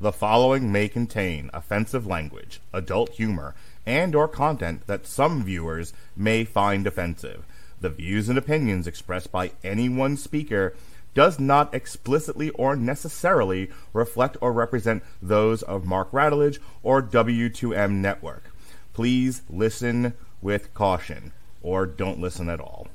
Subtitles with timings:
[0.00, 3.54] The following may contain offensive language, adult humor,
[3.86, 7.44] and or content that some viewers may find offensive.
[7.80, 10.74] The views and opinions expressed by any one speaker
[11.14, 18.50] does not explicitly or necessarily reflect or represent those of Mark Radulich or W2M Network.
[18.94, 21.32] Please listen with caution
[21.62, 22.88] or don't listen at all.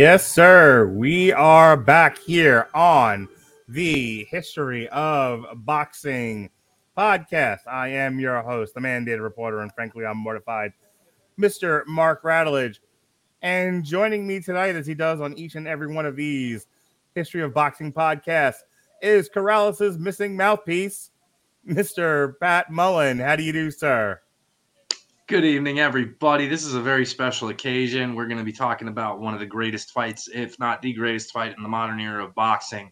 [0.00, 0.86] Yes, sir.
[0.86, 3.28] We are back here on
[3.68, 6.48] the History of Boxing
[6.96, 7.66] podcast.
[7.66, 10.72] I am your host, the mandated reporter, and frankly, I'm mortified,
[11.38, 11.86] Mr.
[11.86, 12.78] Mark Radulich.
[13.42, 16.66] And joining me tonight, as he does on each and every one of these
[17.14, 18.60] History of Boxing podcasts,
[19.02, 21.10] is Corrales' missing mouthpiece,
[21.68, 22.40] Mr.
[22.40, 23.18] Pat Mullin.
[23.18, 24.18] How do you do, sir?
[25.30, 26.48] Good evening, everybody.
[26.48, 28.16] This is a very special occasion.
[28.16, 31.30] We're going to be talking about one of the greatest fights, if not the greatest
[31.30, 32.90] fight in the modern era of boxing.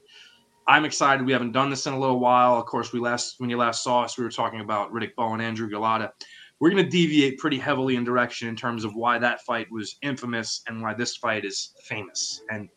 [0.68, 1.26] I'm excited.
[1.26, 2.56] We haven't done this in a little while.
[2.56, 5.32] Of course, we last when you last saw us, we were talking about Riddick Bowe
[5.32, 6.12] and Andrew Golota.
[6.60, 9.96] We're going to deviate pretty heavily in direction in terms of why that fight was
[10.02, 12.68] infamous and why this fight is famous and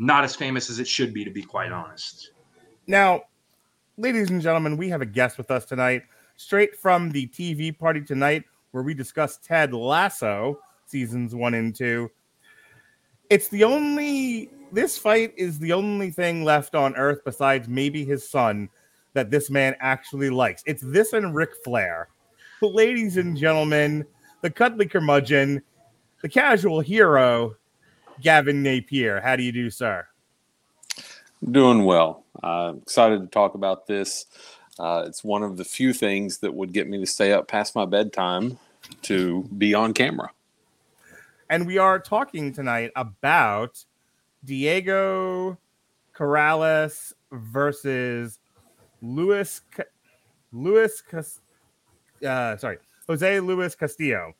[0.00, 2.32] not as famous as it should be, to be quite honest.
[2.88, 3.22] Now,
[3.96, 6.02] ladies and gentlemen, we have a guest with us tonight,
[6.34, 8.42] straight from the TV party tonight
[8.74, 12.10] where we discuss Ted Lasso seasons one and two.
[13.30, 18.28] It's the only, this fight is the only thing left on earth besides maybe his
[18.28, 18.68] son
[19.12, 20.64] that this man actually likes.
[20.66, 22.08] It's this and Ric Flair.
[22.60, 24.04] But ladies and gentlemen,
[24.40, 25.62] the cuddly curmudgeon,
[26.20, 27.54] the casual hero,
[28.22, 29.20] Gavin Napier.
[29.20, 30.04] How do you do, sir?
[31.48, 32.24] Doing well.
[32.42, 34.26] Uh, excited to talk about this.
[34.80, 37.76] Uh, it's one of the few things that would get me to stay up past
[37.76, 38.58] my bedtime
[39.02, 40.30] to be on camera.
[41.50, 43.84] And we are talking tonight about
[44.44, 45.58] Diego
[46.14, 48.38] Corrales versus
[49.02, 49.60] Luis
[50.52, 51.02] Luis
[52.26, 54.34] uh, sorry Jose Luis Castillo.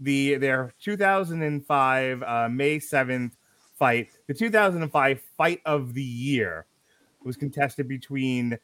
[0.00, 3.32] The their 2005 uh, May 7th
[3.78, 6.66] fight, the 2005 fight of the year,
[7.24, 8.58] was contested between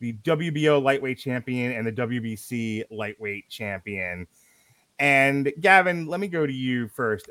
[0.00, 4.26] the WBO lightweight champion and the WBC lightweight champion.
[4.98, 7.28] And Gavin, let me go to you first.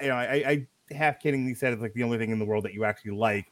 [0.00, 2.64] You know, I, I half kiddingly said it's like the only thing in the world
[2.64, 3.46] that you actually like,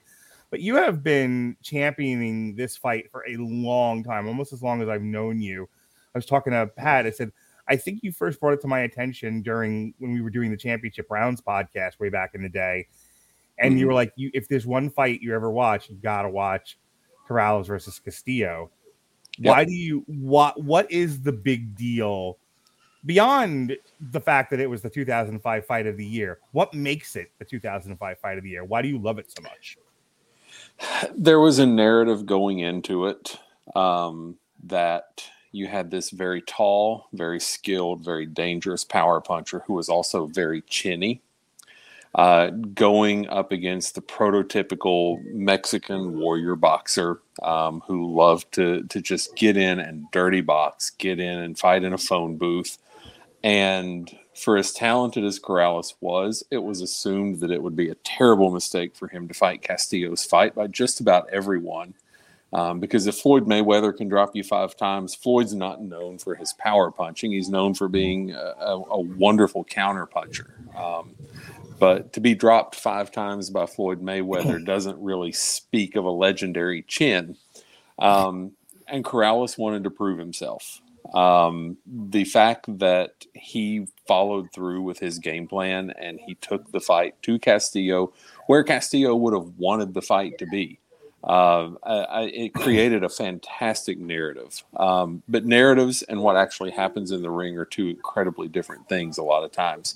[0.50, 4.88] but you have been championing this fight for a long time, almost as long as
[4.88, 5.68] I've known you.
[6.14, 7.06] I was talking to Pat.
[7.06, 7.32] I said,
[7.66, 10.56] I think you first brought it to my attention during when we were doing the
[10.56, 12.86] championship rounds podcast way back in the day.
[13.58, 13.78] And mm-hmm.
[13.78, 16.78] you were like, you if there's one fight you ever watch, you gotta watch
[17.28, 18.70] Corrales versus Castillo.
[19.38, 19.50] Yep.
[19.50, 22.38] Why do you what what is the big deal
[23.06, 27.30] beyond the fact that it was the 2005 fight of the year, what makes it
[27.38, 28.64] the 2005 fight of the year?
[28.64, 29.78] Why do you love it so much?
[31.14, 33.38] There was a narrative going into it
[33.76, 39.88] um, that you had this very tall, very skilled, very dangerous power puncher who was
[39.88, 41.22] also very chinny.
[42.14, 49.34] Uh, going up against the prototypical Mexican warrior boxer um, who loved to to just
[49.34, 52.78] get in and dirty box, get in and fight in a phone booth,
[53.44, 57.94] and for as talented as Corrales was, it was assumed that it would be a
[57.96, 61.92] terrible mistake for him to fight Castillo's fight by just about everyone.
[62.54, 66.54] Um, because if Floyd Mayweather can drop you five times, Floyd's not known for his
[66.54, 67.32] power punching.
[67.32, 70.54] He's known for being a, a, a wonderful counter puncher.
[70.74, 71.14] Um,
[71.78, 76.82] but to be dropped five times by Floyd Mayweather doesn't really speak of a legendary
[76.82, 77.36] chin.
[77.98, 78.52] Um,
[78.88, 80.80] and Corrales wanted to prove himself.
[81.12, 86.80] Um, the fact that he followed through with his game plan and he took the
[86.80, 88.12] fight to Castillo,
[88.46, 90.78] where Castillo would have wanted the fight to be.
[91.22, 94.62] Uh, I, I, it created a fantastic narrative.
[94.76, 99.16] Um, but narratives and what actually happens in the ring are two incredibly different things
[99.16, 99.94] a lot of times.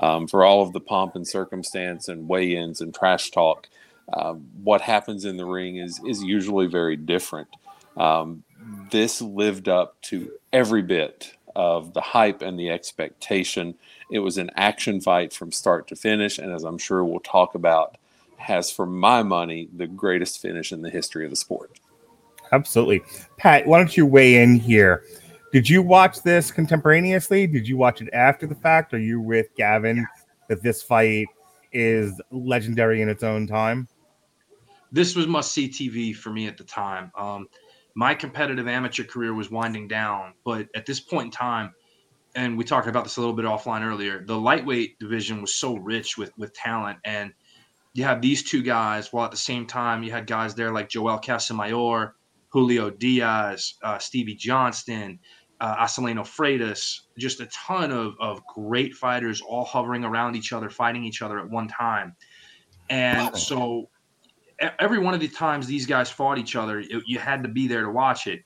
[0.00, 3.68] Um, for all of the pomp and circumstance and weigh ins and trash talk,
[4.12, 7.48] uh, what happens in the ring is, is usually very different.
[7.96, 8.44] Um,
[8.90, 13.74] this lived up to every bit of the hype and the expectation.
[14.10, 16.38] It was an action fight from start to finish.
[16.38, 17.96] And as I'm sure we'll talk about,
[18.36, 21.80] has, for my money, the greatest finish in the history of the sport.
[22.52, 23.02] Absolutely.
[23.36, 25.04] Pat, why don't you weigh in here?
[25.52, 27.46] Did you watch this contemporaneously?
[27.46, 28.94] Did you watch it after the fact?
[28.94, 30.06] Are you with Gavin
[30.48, 31.26] that this fight
[31.72, 33.88] is legendary in its own time?
[34.92, 37.10] This was must see TV for me at the time.
[37.16, 37.48] Um,
[37.98, 41.74] my competitive amateur career was winding down, but at this point in time,
[42.36, 45.76] and we talked about this a little bit offline earlier, the lightweight division was so
[45.76, 47.32] rich with with talent and
[47.94, 50.88] you have these two guys, while at the same time you had guys there like
[50.88, 52.12] Joel Casamayor,
[52.50, 55.18] Julio Diaz, uh, Stevie Johnston,
[55.60, 60.70] uh, Acelino Freitas, just a ton of, of great fighters all hovering around each other,
[60.70, 62.14] fighting each other at one time.
[62.88, 63.90] And so
[64.78, 67.68] every one of the times these guys fought each other, it, you had to be
[67.68, 68.42] there to watch it.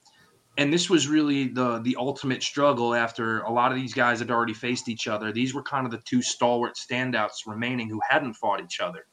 [0.58, 4.30] And this was really the the ultimate struggle after a lot of these guys had
[4.30, 5.32] already faced each other.
[5.32, 9.06] These were kind of the two stalwart standouts remaining who hadn't fought each other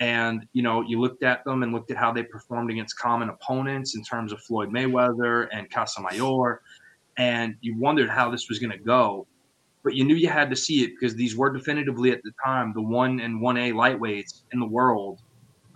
[0.00, 3.28] and you know you looked at them and looked at how they performed against common
[3.28, 6.58] opponents in terms of Floyd Mayweather and Casamayor,
[7.16, 9.26] and you wondered how this was going to go,
[9.82, 12.72] but you knew you had to see it because these were definitively at the time
[12.74, 15.20] the one and one A lightweights in the world,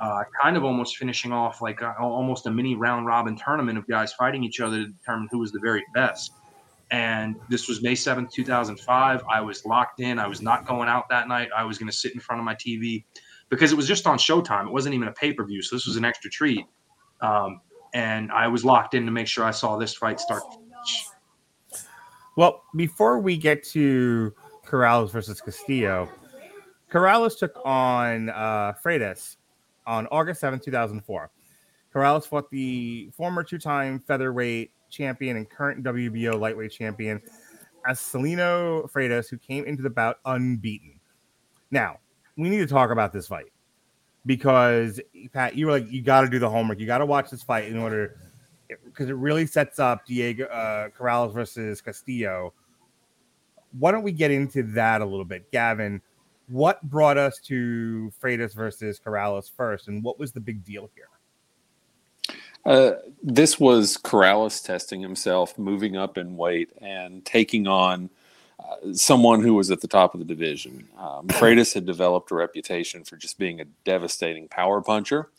[0.01, 3.87] uh, kind of almost finishing off like a, almost a mini round robin tournament of
[3.87, 6.33] guys fighting each other to determine who was the very best.
[6.91, 9.23] And this was May 7th, 2005.
[9.31, 10.19] I was locked in.
[10.19, 11.51] I was not going out that night.
[11.55, 13.05] I was going to sit in front of my TV
[13.51, 14.67] because it was just on Showtime.
[14.67, 16.65] It wasn't even a pay per view, so this was an extra treat.
[17.21, 17.61] Um,
[17.95, 20.43] and I was locked in to make sure I saw this fight start.
[22.37, 24.33] Well, before we get to
[24.65, 26.09] Corrales versus Castillo,
[26.93, 29.37] Corrales took on uh, Freitas
[29.89, 31.31] on August 7, 2004.
[31.93, 37.21] Corrales fought the former two time featherweight champion and current WBO lightweight champion,
[37.89, 41.01] Acelino Freitas, who came into the bout unbeaten.
[41.71, 41.99] Now,
[42.37, 43.51] we need to talk about this fight
[44.27, 45.01] because
[45.33, 46.79] Pat, you were like, you got to do the homework.
[46.79, 48.17] You got to watch this fight in order
[48.85, 52.53] because it really sets up Diego uh, Corrales versus Castillo.
[53.79, 56.03] Why don't we get into that a little bit, Gavin?
[56.49, 61.09] What brought us to Freitas versus Corrales first, and what was the big deal here?
[62.65, 68.11] Uh, this was Corrales testing himself, moving up in weight, and taking on
[68.93, 70.89] someone who was at the top of the division.
[70.99, 75.31] Um, Freitas had developed a reputation for just being a devastating power puncher,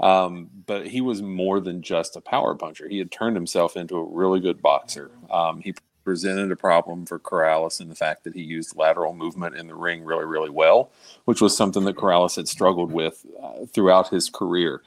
[0.00, 2.88] um, but he was more than just a power puncher.
[2.88, 5.10] He had turned himself into a really good boxer.
[5.30, 5.74] Um, he
[6.08, 9.74] presented a problem for Corrales in the fact that he used lateral movement in the
[9.74, 10.90] ring really, really well,
[11.26, 14.80] which was something that Corrales had struggled with uh, throughout his career.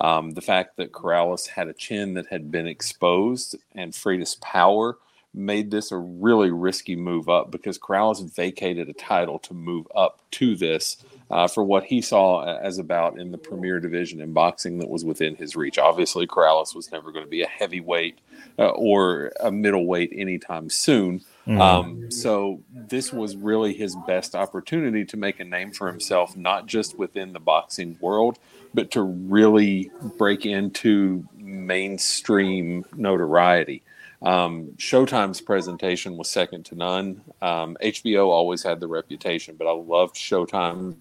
[0.00, 4.98] Um, the fact that Corrales had a chin that had been exposed and Freitas' power
[5.34, 10.22] made this a really risky move up because Corrales vacated a title to move up
[10.30, 14.78] to this uh, for what he saw as about in the premier division in boxing
[14.78, 15.78] that was within his reach.
[15.78, 18.18] Obviously, Corrales was never going to be a heavyweight
[18.58, 21.22] uh, or a middleweight anytime soon.
[21.46, 21.60] Mm.
[21.60, 26.66] Um, so this was really his best opportunity to make a name for himself, not
[26.66, 28.38] just within the boxing world,
[28.74, 33.82] but to really break into mainstream notoriety.
[34.20, 37.22] Um, Showtime's presentation was second to none.
[37.40, 40.96] Um, HBO always had the reputation, but I loved Showtime's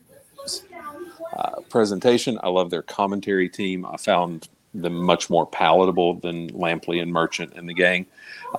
[1.36, 2.40] uh, presentation.
[2.44, 3.86] I love their commentary team.
[3.86, 8.06] I found them much more palatable than Lampley and Merchant and the gang.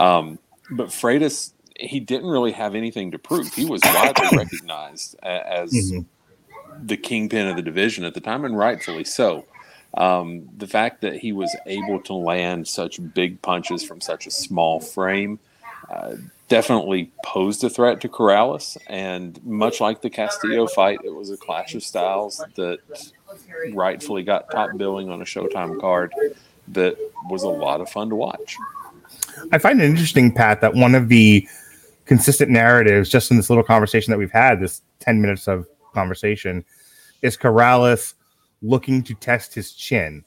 [0.00, 0.38] Um,
[0.70, 3.52] but Freitas, he didn't really have anything to prove.
[3.54, 6.86] He was widely recognized as mm-hmm.
[6.86, 9.44] the kingpin of the division at the time, and rightfully so.
[9.96, 14.30] Um, the fact that he was able to land such big punches from such a
[14.30, 15.38] small frame
[16.48, 18.76] definitely posed a threat to Corrales.
[18.86, 22.78] And much like the Castillo fight, it was a clash of styles that
[23.72, 26.12] rightfully got top billing on a Showtime card
[26.68, 26.96] that
[27.28, 28.56] was a lot of fun to watch.
[29.52, 31.46] I find it interesting, Pat, that one of the
[32.04, 36.64] consistent narratives just in this little conversation that we've had, this 10 minutes of conversation,
[37.22, 38.14] is Corrales
[38.62, 40.24] looking to test his chin.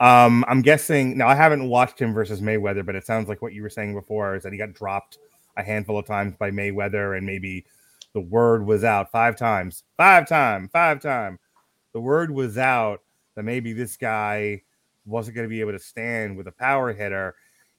[0.00, 3.52] Um, I'm guessing now I haven't watched him versus Mayweather, but it sounds like what
[3.52, 5.18] you were saying before is that he got dropped
[5.56, 7.64] a handful of times by Mayweather, and maybe
[8.14, 11.38] the word was out five times, five time, five time.
[11.92, 13.02] The word was out
[13.34, 14.62] that maybe this guy
[15.04, 17.34] wasn't going to be able to stand with a power hitter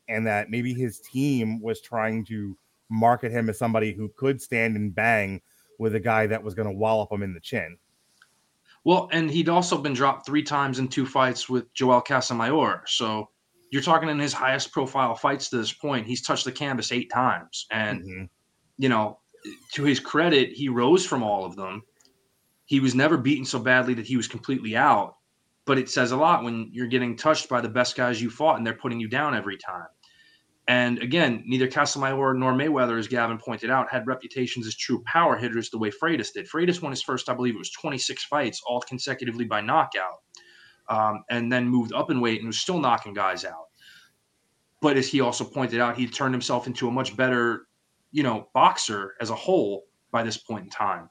[0.08, 2.58] and that maybe his team was trying to
[2.90, 5.42] market him as somebody who could stand and bang
[5.78, 7.78] with a guy that was going to wallop him in the chin.
[8.86, 12.82] Well, and he'd also been dropped three times in two fights with Joel Casamayor.
[12.88, 13.30] So
[13.72, 17.12] you're talking in his highest profile fights to this point, he's touched the canvas eight
[17.12, 17.68] times.
[17.72, 18.24] And, mm-hmm.
[18.78, 19.20] you know,
[19.74, 21.84] to his credit, he rose from all of them.
[22.66, 25.16] He was never beaten so badly that he was completely out.
[25.66, 28.58] But it says a lot when you're getting touched by the best guys you fought
[28.58, 29.88] and they're putting you down every time.
[30.70, 35.36] And again, neither Casamayor nor Mayweather, as Gavin pointed out, had reputations as true power
[35.36, 36.48] hitters the way Freitas did.
[36.48, 40.20] Freitas won his first, I believe it was 26 fights, all consecutively by knockout,
[40.88, 43.66] um, and then moved up in weight and was still knocking guys out.
[44.80, 47.66] But as he also pointed out, he turned himself into a much better,
[48.12, 51.10] you know, boxer as a whole by this point in time.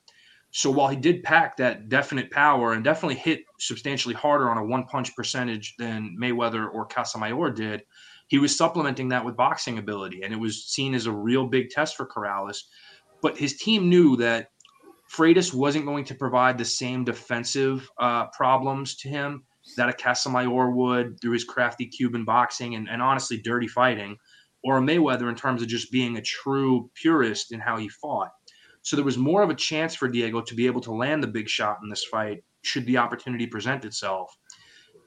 [0.52, 4.64] So while he did pack that definite power and definitely hit substantially harder on a
[4.64, 7.82] one punch percentage than Mayweather or Casamayor did,
[8.28, 11.70] he was supplementing that with boxing ability, and it was seen as a real big
[11.70, 12.58] test for Corrales.
[13.20, 14.50] But his team knew that
[15.10, 19.44] Freitas wasn't going to provide the same defensive uh, problems to him
[19.76, 24.16] that a Casamayor would through his crafty Cuban boxing and, and honestly dirty fighting,
[24.62, 28.30] or a Mayweather in terms of just being a true purist in how he fought.
[28.82, 31.28] So there was more of a chance for Diego to be able to land the
[31.28, 34.36] big shot in this fight should the opportunity present itself.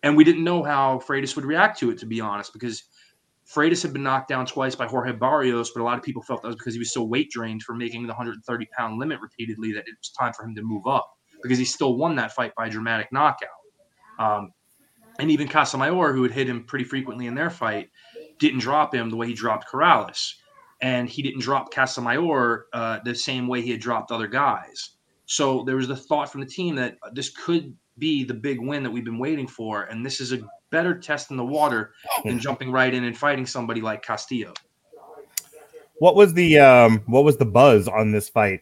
[0.04, 2.84] And we didn't know how Freitas would react to it, to be honest, because
[3.54, 6.42] Freitas had been knocked down twice by Jorge Barrios, but a lot of people felt
[6.42, 9.74] that was because he was so weight drained for making the 130 pound limit repeatedly
[9.74, 11.12] that it was time for him to move up
[11.44, 13.50] because he still won that fight by a dramatic knockout.
[14.20, 14.52] Um,
[15.20, 17.90] and even Casamayor, who had hit him pretty frequently in their fight,
[18.40, 20.34] didn't drop him the way he dropped Corrales.
[20.82, 24.92] And he didn't drop Casamayor uh, the same way he had dropped other guys.
[25.26, 28.84] So there was the thought from the team that this could be the big win
[28.84, 29.84] that we've been waiting for.
[29.84, 30.40] And this is a
[30.72, 31.92] better test in the water
[32.24, 34.54] than jumping right in and fighting somebody like Castillo.
[36.00, 38.62] What was the um what was the buzz on this fight?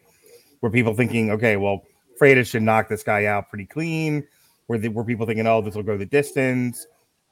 [0.60, 1.84] Were people thinking, okay, well,
[2.20, 4.26] Freitas should knock this guy out pretty clean?
[4.68, 6.86] Were the, were people thinking, oh, this will go the distance?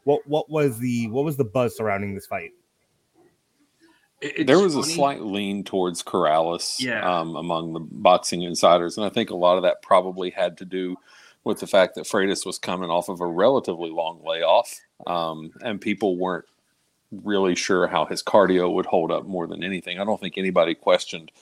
[0.04, 2.52] What what was the what was the buzz surrounding this fight?
[4.20, 4.92] It's there was funny.
[4.92, 7.20] a slight lean towards Corrales yeah.
[7.20, 10.64] um, among the boxing insiders, and I think a lot of that probably had to
[10.64, 10.96] do
[11.48, 15.80] with the fact that Freitas was coming off of a relatively long layoff, um, and
[15.80, 16.44] people weren't
[17.10, 19.98] really sure how his cardio would hold up more than anything.
[19.98, 21.32] I don't think anybody questioned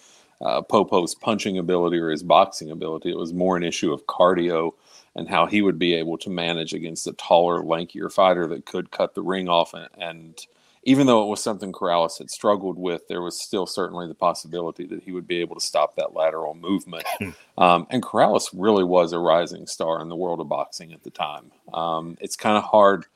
[0.40, 3.10] uh, Popo's punching ability or his boxing ability.
[3.10, 4.72] It was more an issue of cardio
[5.16, 8.92] and how he would be able to manage against a taller, lankier fighter that could
[8.92, 10.46] cut the ring off and, and
[10.86, 14.86] even though it was something Corrales had struggled with, there was still certainly the possibility
[14.86, 17.04] that he would be able to stop that lateral movement.
[17.16, 17.30] Hmm.
[17.56, 21.10] um, and Corrales really was a rising star in the world of boxing at the
[21.10, 21.50] time.
[21.72, 23.06] Um, it's kind of hard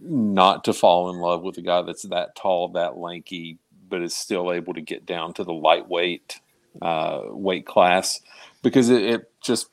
[0.00, 3.58] not to fall in love with a guy that's that tall, that lanky,
[3.90, 6.40] but is still able to get down to the lightweight
[6.80, 8.22] uh, weight class
[8.62, 9.68] because it, it just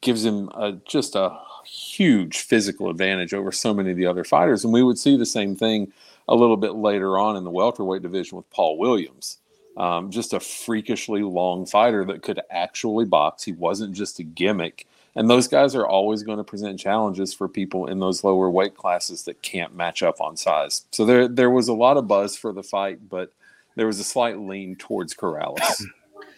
[0.00, 4.62] gives him a, just a huge physical advantage over so many of the other fighters.
[4.62, 5.92] And we would see the same thing
[6.28, 9.38] a little bit later on in the welterweight division with Paul Williams.
[9.76, 13.44] Um, just a freakishly long fighter that could actually box.
[13.44, 14.86] He wasn't just a gimmick.
[15.14, 18.76] And those guys are always going to present challenges for people in those lower weight
[18.76, 20.84] classes that can't match up on size.
[20.92, 23.32] So there, there was a lot of buzz for the fight, but
[23.76, 25.82] there was a slight lean towards Corrales.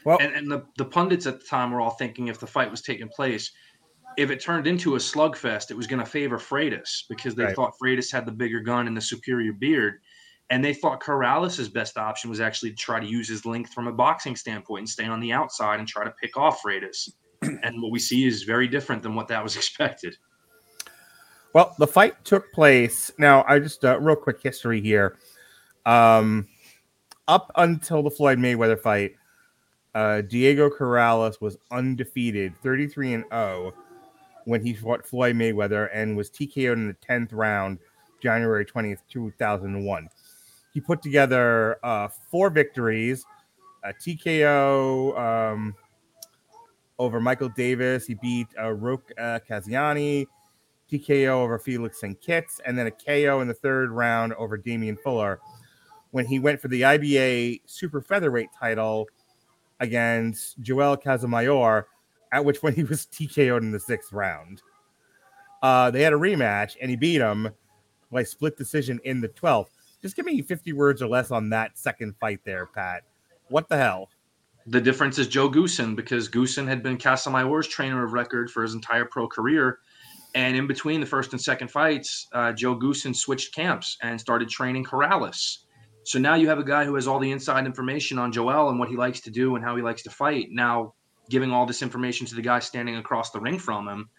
[0.05, 2.71] Well, and, and the, the pundits at the time were all thinking if the fight
[2.71, 3.53] was taking place,
[4.21, 7.57] if it turned into a slugfest, it was going to favor Freitas because they right.
[7.57, 9.95] thought Freitas had the bigger gun and the superior beard.
[10.51, 13.89] And they thought Corrales' best option was actually to try to use his length from
[13.89, 17.09] a boxing standpoint and stay on the outside and try to pick off Freitas.
[17.63, 20.15] and what we see is very different than what that was expected.
[21.55, 23.11] Well, the fight took place.
[23.17, 25.17] Now, I just uh, real quick history here.
[25.87, 26.47] Um,
[27.27, 29.15] up until the Floyd Mayweather fight,
[29.95, 33.73] uh, Diego Corrales was undefeated, 33 and 0
[34.45, 37.79] when he fought Floyd Mayweather and was TKO'd in the 10th round,
[38.23, 40.09] January 20th, 2001.
[40.73, 43.25] He put together uh, four victories,
[43.85, 45.75] a TKO um,
[46.99, 48.07] over Michael Davis.
[48.07, 50.27] He beat uh, Roque uh, Cassiani,
[50.91, 54.97] TKO over Felix and Kitts, and then a KO in the third round over Damian
[54.97, 55.41] Fuller
[56.11, 59.07] when he went for the IBA super featherweight title
[59.79, 61.85] against Joel Casamayor
[62.33, 64.63] at which point he was TKO'd in the sixth round.
[65.63, 67.51] Uh, they had a rematch and he beat him
[68.11, 69.69] by split decision in the 12th.
[70.03, 73.03] Just give me 50 words or less on that second fight there, Pat.
[73.49, 74.09] What the hell?
[74.67, 78.75] The difference is Joe Goossen because Goossen had been Casamayor's trainer of record for his
[78.75, 79.81] entire pro career.
[80.35, 84.49] And in between the first and second fights, uh, Joe Goossen switched camps and started
[84.49, 85.65] training Corrales.
[86.05, 88.79] So now you have a guy who has all the inside information on Joel and
[88.79, 90.49] what he likes to do and how he likes to fight.
[90.51, 90.95] Now
[91.31, 94.11] giving all this information to the guy standing across the ring from him.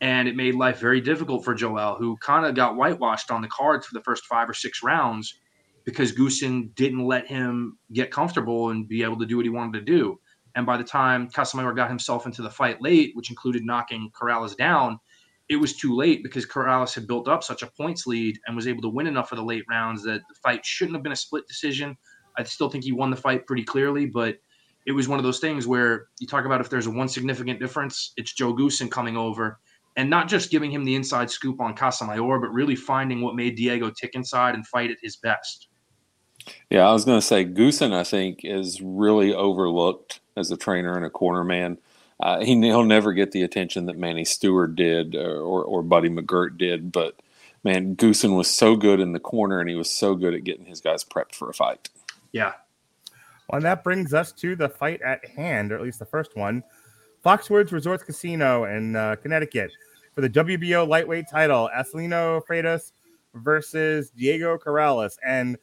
[0.00, 3.48] And it made life very difficult for Joel, who kind of got whitewashed on the
[3.48, 5.38] cards for the first five or six rounds
[5.84, 9.78] because Goossen didn't let him get comfortable and be able to do what he wanted
[9.78, 10.18] to do.
[10.54, 14.56] And by the time Casamayor got himself into the fight late, which included knocking Corrales
[14.56, 14.98] down,
[15.48, 18.66] it was too late because Corrales had built up such a points lead and was
[18.66, 21.16] able to win enough of the late rounds that the fight shouldn't have been a
[21.16, 21.96] split decision.
[22.38, 24.36] I still think he won the fight pretty clearly, but
[24.86, 27.60] it was one of those things where you talk about if there's a one significant
[27.60, 29.58] difference, it's Joe Goossen coming over
[29.96, 33.56] and not just giving him the inside scoop on Casamayor, but really finding what made
[33.56, 35.68] Diego tick inside and fight at his best.
[36.70, 40.96] Yeah, I was going to say Goossen, I think, is really overlooked as a trainer
[40.96, 41.78] and a corner man.
[42.18, 45.82] Uh, he, will never get the attention that Manny Steward did or, uh, or, or
[45.82, 47.16] Buddy McGirt did, but
[47.64, 50.66] man, Goossen was so good in the corner and he was so good at getting
[50.66, 51.90] his guys prepped for a fight.
[52.32, 52.52] Yeah.
[53.52, 56.62] And that brings us to the fight at hand, or at least the first one.
[57.24, 59.70] Foxwoods Resorts Casino in uh, Connecticut
[60.14, 62.92] for the WBO lightweight title, Acelino Freitas
[63.34, 65.16] versus Diego Corrales.
[65.24, 65.56] And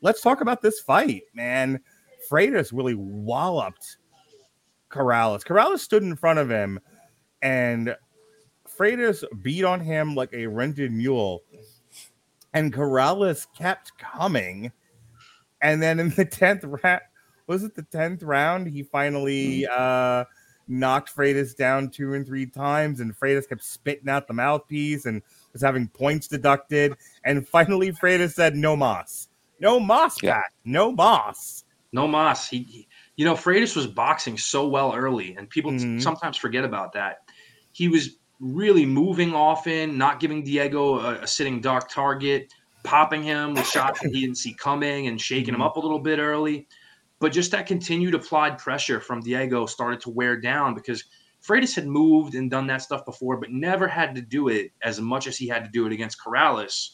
[0.00, 1.80] let's talk about this fight, man.
[2.30, 3.98] Freitas really walloped
[4.90, 5.44] Corrales.
[5.44, 6.80] Corrales stood in front of him,
[7.42, 7.94] and
[8.78, 11.42] Freitas beat on him like a rented mule.
[12.52, 14.72] And Corrales kept coming.
[15.64, 17.00] And then in the 10th round,
[17.46, 18.68] was it the 10th round?
[18.68, 20.24] He finally uh,
[20.68, 25.22] knocked Freitas down two and three times, and Freitas kept spitting out the mouthpiece and
[25.52, 26.96] was having points deducted.
[27.24, 29.28] And finally, Freitas said, No mas.
[29.58, 30.34] No mas yeah.
[30.34, 30.52] back.
[30.64, 31.64] No mas.
[31.92, 32.46] No mas.
[32.46, 35.98] He you know, Freitas was boxing so well early, and people mm-hmm.
[36.00, 37.18] sometimes forget about that.
[37.72, 42.52] He was really moving often, not giving Diego a, a sitting dark target,
[42.84, 45.56] popping him with shots that he didn't see coming, and shaking mm-hmm.
[45.56, 46.68] him up a little bit early.
[47.18, 51.04] But just that continued applied pressure from Diego started to wear down because
[51.42, 55.00] Freitas had moved and done that stuff before, but never had to do it as
[55.00, 56.90] much as he had to do it against Corrales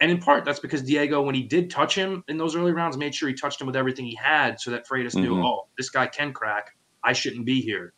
[0.00, 2.96] and in part that's because Diego, when he did touch him in those early rounds,
[2.96, 5.22] made sure he touched him with everything he had, so that Freitas mm-hmm.
[5.22, 6.76] knew, oh, this guy can crack.
[7.02, 7.94] I shouldn't be here.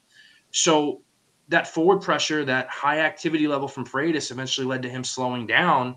[0.53, 1.03] So
[1.49, 5.97] that forward pressure, that high activity level from Freitas, eventually led to him slowing down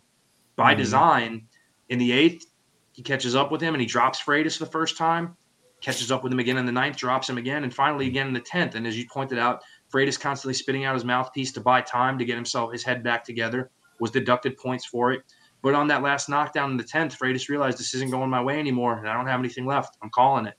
[0.55, 0.81] by mm-hmm.
[0.81, 1.47] design.
[1.89, 2.45] In the eighth,
[2.91, 5.35] he catches up with him and he drops Freitas the first time,
[5.81, 8.33] catches up with him again in the ninth, drops him again, and finally again in
[8.33, 8.75] the tenth.
[8.75, 9.61] And as you pointed out,
[9.91, 13.23] Freitas constantly spitting out his mouthpiece to buy time to get himself his head back
[13.23, 15.21] together was deducted points for it.
[15.61, 18.59] But on that last knockdown in the tenth, Freitas realized this isn't going my way
[18.59, 19.97] anymore, and I don't have anything left.
[20.01, 20.55] I'm calling it.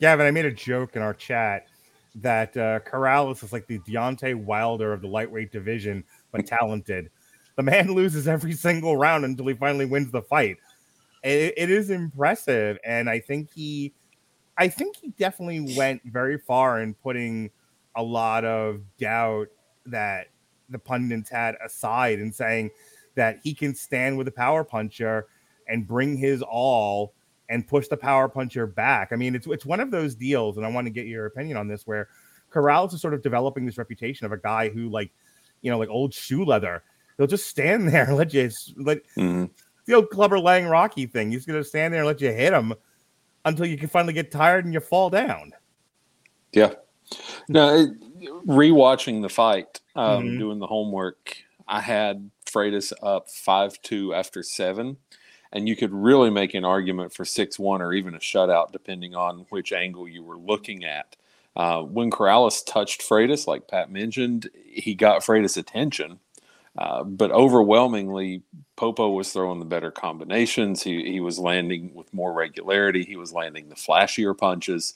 [0.00, 1.66] Gavin, I made a joke in our chat
[2.16, 7.10] that uh, Corrales is like the Deontay Wilder of the lightweight division, but talented.
[7.56, 10.56] The man loses every single round until he finally wins the fight.
[11.22, 13.94] It, it is impressive, and I think he,
[14.58, 17.50] I think he definitely went very far in putting
[17.96, 19.48] a lot of doubt
[19.86, 20.28] that
[20.68, 22.70] the pundits had aside and saying
[23.14, 25.26] that he can stand with a power puncher
[25.68, 27.14] and bring his all
[27.48, 29.12] and push the power puncher back.
[29.12, 31.56] I mean, it's it's one of those deals, and I want to get your opinion
[31.56, 32.08] on this, where
[32.50, 35.10] Corrales is sort of developing this reputation of a guy who, like,
[35.60, 36.82] you know, like old shoe leather.
[37.16, 39.46] He'll just stand there and let you let mm-hmm.
[39.86, 41.30] the old Clubber Lang Rocky thing.
[41.30, 42.74] He's gonna stand there and let you hit him
[43.44, 45.52] until you can finally get tired and you fall down.
[46.52, 46.74] Yeah.
[47.48, 47.86] Now,
[48.46, 50.38] rewatching the fight, um, mm-hmm.
[50.38, 51.36] doing the homework,
[51.68, 54.96] I had Freitas up 5 2 after seven.
[55.52, 59.14] And you could really make an argument for 6 1 or even a shutout, depending
[59.14, 61.14] on which angle you were looking at.
[61.54, 66.18] Uh, when Corrales touched Freitas, like Pat mentioned, he got Freitas' attention.
[66.76, 68.42] Uh, but overwhelmingly,
[68.76, 70.82] Popo was throwing the better combinations.
[70.82, 73.04] He, he was landing with more regularity.
[73.04, 74.94] He was landing the flashier punches.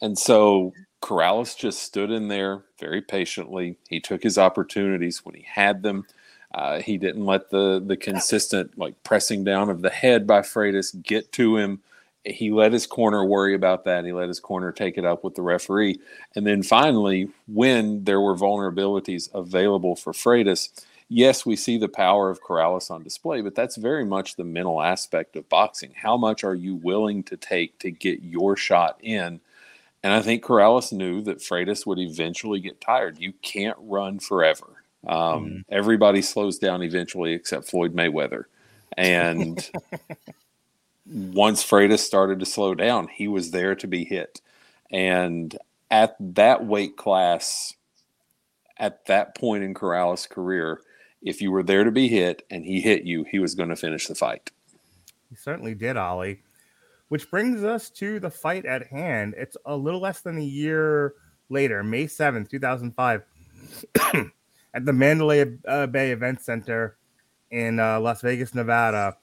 [0.00, 3.78] And so Corrales just stood in there very patiently.
[3.88, 6.06] He took his opportunities when he had them.
[6.54, 11.02] Uh, he didn't let the the consistent like pressing down of the head by Freitas
[11.02, 11.80] get to him.
[12.24, 14.04] He let his corner worry about that.
[14.04, 16.00] He let his corner take it up with the referee.
[16.34, 20.70] And then finally, when there were vulnerabilities available for Freitas,
[21.08, 24.82] yes, we see the power of Corrales on display, but that's very much the mental
[24.82, 25.92] aspect of boxing.
[25.94, 29.40] How much are you willing to take to get your shot in?
[30.02, 33.18] And I think Corrales knew that Freitas would eventually get tired.
[33.18, 34.66] You can't run forever.
[35.06, 35.58] Um, mm-hmm.
[35.70, 38.44] Everybody slows down eventually, except Floyd Mayweather.
[38.96, 39.68] And
[41.06, 44.40] once Freitas started to slow down, he was there to be hit.
[44.90, 45.56] And
[45.90, 47.74] at that weight class,
[48.76, 50.80] at that point in Corrales' career,
[51.22, 53.76] if you were there to be hit and he hit you, he was going to
[53.76, 54.50] finish the fight.
[55.28, 56.42] He certainly did, Ollie.
[57.08, 59.34] Which brings us to the fight at hand.
[59.36, 61.14] It's a little less than a year
[61.48, 63.22] later, May 7th, 2005,
[64.74, 66.96] at the Mandalay uh, Bay Event Center
[67.50, 69.16] in uh, Las Vegas, Nevada,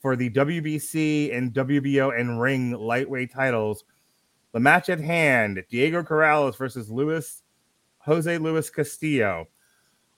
[0.00, 3.84] for the WBC and WBO and Ring lightweight titles.
[4.52, 7.42] The match at hand Diego Corrales versus Luis
[8.00, 9.46] Jose Luis Castillo.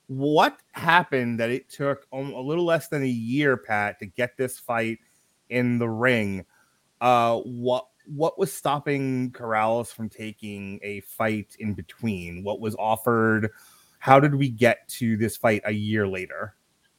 [0.07, 4.59] What happened that it took a little less than a year, Pat, to get this
[4.59, 4.99] fight
[5.49, 6.45] in the ring?
[7.01, 12.43] Uh, what what was stopping Corrales from taking a fight in between?
[12.43, 13.49] What was offered?
[13.99, 16.55] How did we get to this fight a year later?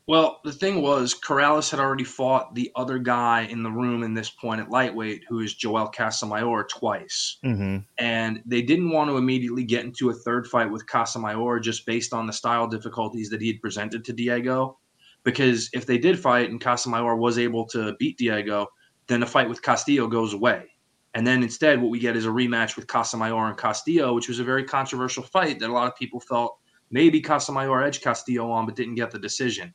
[0.07, 4.13] Well, the thing was, Corrales had already fought the other guy in the room in
[4.13, 7.39] this point at lightweight, who is Joel Casamayor, twice.
[7.43, 7.79] Mm-hmm.
[7.97, 12.13] And they didn't want to immediately get into a third fight with Casamayor just based
[12.13, 14.79] on the style difficulties that he had presented to Diego.
[15.23, 18.67] Because if they did fight and Casamayor was able to beat Diego,
[19.07, 20.67] then the fight with Castillo goes away.
[21.15, 24.39] And then instead, what we get is a rematch with Casamayor and Castillo, which was
[24.39, 26.59] a very controversial fight that a lot of people felt
[26.91, 29.73] maybe Casamayor edged Castillo on, but didn't get the decision.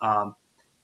[0.00, 0.34] Um,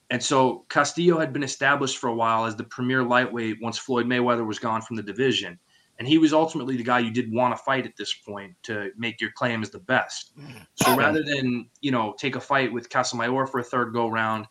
[0.09, 4.05] and so Castillo had been established for a while as the premier lightweight once Floyd
[4.05, 5.59] Mayweather was gone from the division.
[5.97, 8.91] And he was ultimately the guy you did want to fight at this point to
[8.97, 10.33] make your claim as the best.
[10.75, 14.45] So rather than, you know, take a fight with Casamayor for a third go round,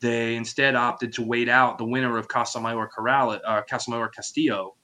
[0.00, 4.74] they instead opted to wait out the winner of Casamayor Corral, uh, Casamayor Castillo,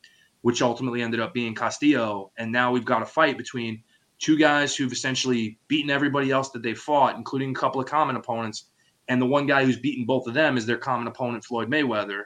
[0.41, 2.33] which ultimately ended up being Castillo.
[2.39, 3.83] And now we've got a fight between
[4.19, 8.17] two guys who've essentially beaten everybody else that they fought, including a couple of common
[8.17, 8.65] opponents
[9.09, 12.25] and the one guy who's beaten both of them is their common opponent Floyd Mayweather.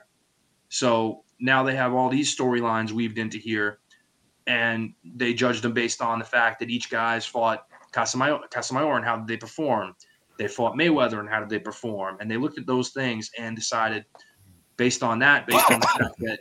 [0.68, 3.78] So now they have all these storylines weaved into here,
[4.46, 9.04] and they judged them based on the fact that each guy's fought Casamayor, Casamayor and
[9.04, 9.94] how did they perform.
[10.38, 13.54] They fought Mayweather and how did they perform, and they looked at those things and
[13.54, 14.04] decided,
[14.76, 16.40] based on that, based on the fact that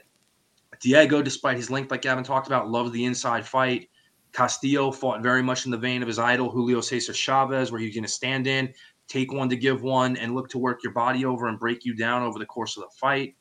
[0.82, 3.90] Diego, despite his length, like Gavin talked about, loves the inside fight.
[4.32, 7.94] Castillo fought very much in the vein of his idol Julio Cesar Chavez, where he's
[7.94, 8.74] going to stand in,
[9.12, 11.94] take one to give one, and look to work your body over and break you
[11.96, 13.36] down over the course of the fight.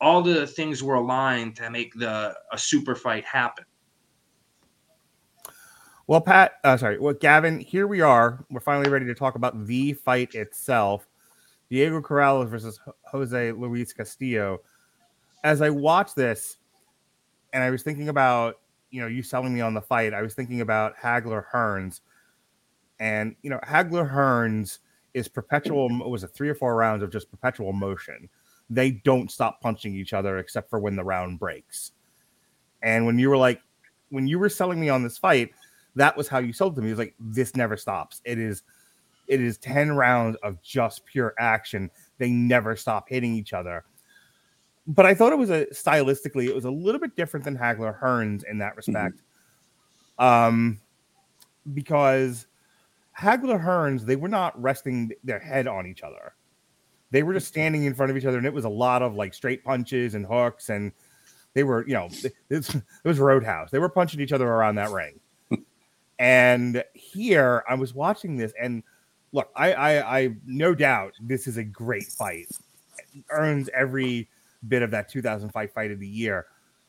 [0.00, 3.64] All the things were aligned to make the a super fight happen.
[6.06, 8.44] Well, Pat, uh, sorry, well, Gavin, here we are.
[8.50, 11.06] We're finally ready to talk about the fight itself.
[11.70, 14.60] Diego Corrales versus Jose Luis Castillo.
[15.44, 16.58] As I watched this,
[17.54, 18.56] and I was thinking about,
[18.90, 22.00] you know, you selling me on the fight, I was thinking about Hagler Hearns.
[22.98, 24.80] And, you know, Hagler Hearns
[25.14, 28.28] is perpetual was it three or four rounds of just perpetual motion.
[28.68, 31.92] They don't stop punching each other except for when the round breaks.
[32.82, 33.60] And when you were like,
[34.10, 35.52] when you were selling me on this fight,
[35.96, 36.88] that was how you sold to me.
[36.88, 38.20] It was like this never stops.
[38.24, 38.62] It is,
[39.28, 41.90] it is ten rounds of just pure action.
[42.18, 43.84] They never stop hitting each other.
[44.86, 47.98] But I thought it was a stylistically, it was a little bit different than Hagler
[47.98, 48.76] Hearns in that mm-hmm.
[48.76, 49.22] respect.
[50.18, 50.24] Mm-hmm.
[50.24, 50.80] Um,
[51.72, 52.46] because
[53.18, 56.34] Hagler Hearns, they were not resting their head on each other.
[57.10, 59.14] They were just standing in front of each other, and it was a lot of
[59.14, 60.92] like straight punches and hooks, and
[61.54, 62.08] they were, you know,
[62.50, 63.70] it was, Roadhouse.
[63.70, 65.20] They were punching each other around that ring.
[66.18, 68.82] and here, I was watching this, and
[69.32, 72.48] look, I, I, I, no doubt this is a great fight.
[73.14, 74.28] It earns every
[74.66, 76.46] bit of that 2005 fight of the year.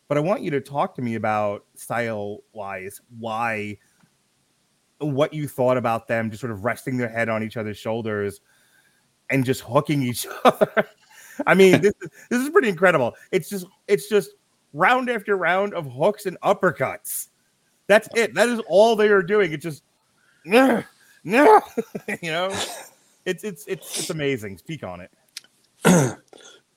[0.07, 3.77] But I want you to talk to me about style wise why
[4.99, 8.41] what you thought about them just sort of resting their head on each other's shoulders
[9.29, 10.88] and just hooking each other.
[11.45, 13.15] I mean, this is, this is pretty incredible.
[13.31, 14.31] It's just it's just
[14.73, 17.27] round after round of hooks and uppercuts.
[17.88, 18.34] That's it.
[18.34, 19.51] That is all they are doing.
[19.51, 19.84] It's just
[20.45, 20.84] no,
[21.23, 21.62] no,
[22.21, 22.49] you know.
[23.25, 24.58] It's it's it's it's amazing.
[24.60, 25.12] Speak on it.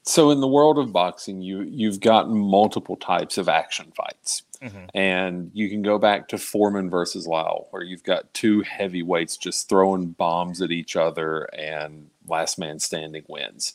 [0.03, 4.43] so in the world of boxing, you you've got multiple types of action fights.
[4.63, 4.87] Mm-hmm.
[4.95, 9.69] And you can go back to Foreman versus Lyle, where you've got two heavyweights just
[9.69, 13.75] throwing bombs at each other, and last man standing wins.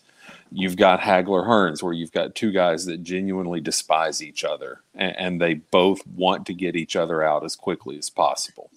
[0.51, 5.15] You've got Hagler Hearns, where you've got two guys that genuinely despise each other, and,
[5.17, 8.69] and they both want to get each other out as quickly as possible.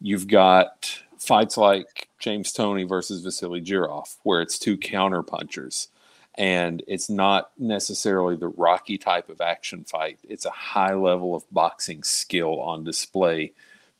[0.00, 5.88] You've got fights like James Toney versus Vasily Jirov, where it's two counter punchers
[6.36, 10.18] and it's not necessarily the Rocky type of action fight.
[10.22, 13.52] It's a high level of boxing skill on display,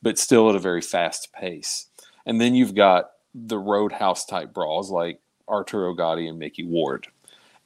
[0.03, 1.87] but still at a very fast pace.
[2.27, 7.07] And then you've got the roadhouse type brawls like Arturo Gatti and Micky Ward.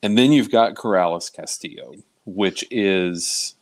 [0.02, 3.54] And then you've got Corrales Castillo, which is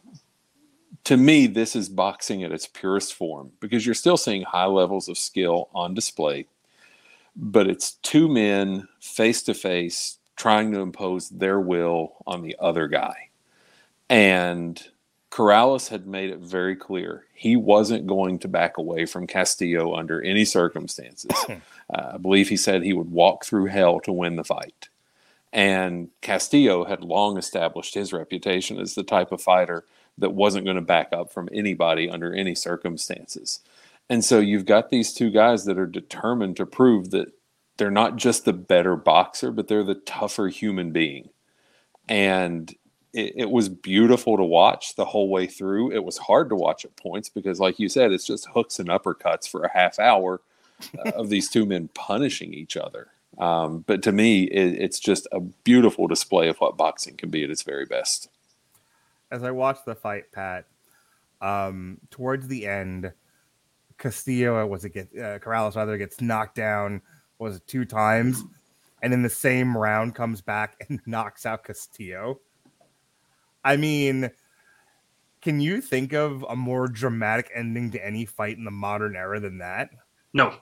[1.04, 5.08] to me, this is boxing at its purest form because you're still seeing high levels
[5.08, 6.46] of skill on display,
[7.34, 12.86] but it's two men face to face trying to impose their will on the other
[12.86, 13.28] guy.
[14.08, 14.82] And
[15.30, 20.22] Corrales had made it very clear he wasn't going to back away from Castillo under
[20.22, 21.30] any circumstances.
[21.48, 24.88] uh, I believe he said he would walk through hell to win the fight.
[25.52, 29.84] And Castillo had long established his reputation as the type of fighter
[30.18, 33.60] that wasn't going to back up from anybody under any circumstances.
[34.10, 37.32] And so you've got these two guys that are determined to prove that
[37.78, 41.30] they're not just the better boxer, but they're the tougher human being.
[42.08, 42.70] And
[43.14, 45.92] it, it, was beautiful to watch the whole way through.
[45.92, 48.88] It was hard to watch at points because, like you said, it's just hooks and
[48.88, 50.40] uppercuts for a half hour
[50.98, 53.08] uh, of these two men punishing each other.
[53.38, 57.44] Um, but to me, it, it's just a beautiful display of what boxing can be
[57.44, 58.28] at its very best.
[59.30, 60.66] As I watched the fight, Pat,
[61.40, 63.12] um, towards the end,
[63.98, 67.02] Castillo was it get uh, Corrales rather gets knocked down
[67.38, 68.44] was it two times,
[69.02, 72.40] and in the same round comes back and knocks out Castillo.
[73.64, 74.30] I mean,
[75.40, 79.40] can you think of a more dramatic ending to any fight in the modern era
[79.40, 79.90] than that?
[80.32, 80.54] No,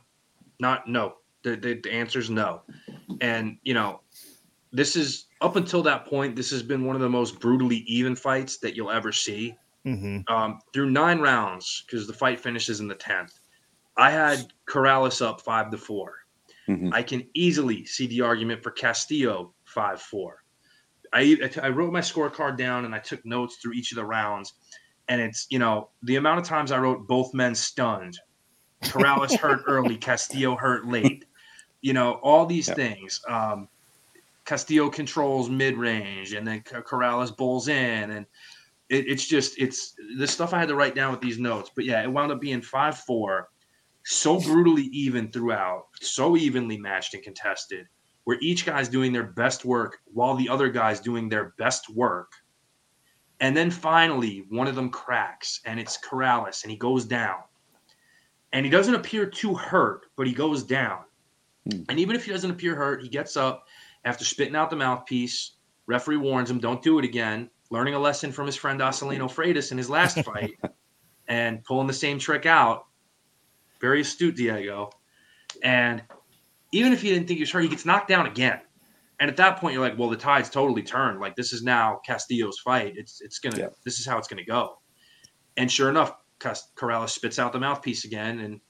[0.61, 1.17] not no.
[1.43, 2.63] The, the, the answer is no.
[3.21, 4.01] And, you know,
[4.73, 8.17] this is up until that point, this has been one of the most brutally even
[8.17, 9.57] fights that you'll ever see.
[9.87, 10.33] Mm-hmm.
[10.33, 13.39] Um, through nine rounds, because the fight finishes in the 10th,
[13.97, 16.26] I had Corrales up five to 4
[16.69, 16.93] mm-hmm.
[16.93, 20.43] I can easily see the argument for Castillo five four.
[21.13, 24.55] I, I wrote my scorecard down and I took notes through each of the rounds.
[25.09, 28.19] And it's, you know, the amount of times I wrote both men stunned.
[28.83, 31.25] Corrales hurt early, Castillo hurt late.
[31.81, 32.77] You know, all these yep.
[32.77, 33.21] things.
[33.29, 33.69] Um,
[34.45, 38.11] Castillo controls mid range and then Corrales bowls in.
[38.11, 38.27] And
[38.89, 41.71] it, it's just, it's the stuff I had to write down with these notes.
[41.75, 43.49] But yeah, it wound up being 5 4,
[44.09, 47.87] so brutally even throughout, so evenly matched and contested
[48.23, 52.33] where each guy's doing their best work while the other guy's doing their best work.
[53.41, 57.39] And then finally, one of them cracks and it's Corrales and he goes down.
[58.53, 61.01] And he doesn't appear too hurt, but he goes down.
[61.71, 61.83] Hmm.
[61.89, 63.67] And even if he doesn't appear hurt, he gets up
[64.05, 65.53] after spitting out the mouthpiece.
[65.87, 67.51] Referee warns him, don't do it again.
[67.71, 70.59] Learning a lesson from his friend Acelino Freitas in his last fight
[71.27, 72.87] and pulling the same trick out.
[73.87, 74.91] Very astute, Diego.
[75.63, 76.03] And
[76.73, 78.61] even if he didn't think he was hurt, he gets knocked down again.
[79.21, 81.21] And at that point, you're like, well, the tide's totally turned.
[81.21, 82.95] Like this is now Castillo's fight.
[82.97, 83.59] It's it's gonna.
[83.59, 83.69] Yeah.
[83.85, 84.81] This is how it's gonna go.
[85.57, 88.61] And sure enough, Corrales spits out the mouthpiece again, and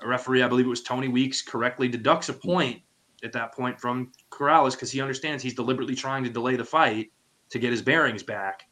[0.00, 2.80] a referee, I believe it was Tony Weeks, correctly deducts a point
[3.22, 7.12] at that point from Corrales because he understands he's deliberately trying to delay the fight
[7.50, 8.62] to get his bearings back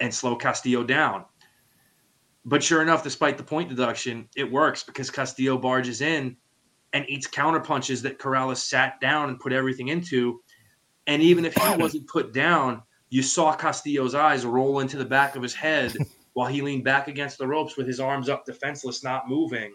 [0.00, 1.24] and slow Castillo down.
[2.44, 6.36] But sure enough, despite the point deduction, it works because Castillo barges in
[6.92, 10.42] and eats counter punches that Corrales sat down and put everything into.
[11.06, 15.36] And even if he wasn't put down, you saw Castillo's eyes roll into the back
[15.36, 15.94] of his head
[16.32, 19.74] while he leaned back against the ropes with his arms up, defenseless, not moving.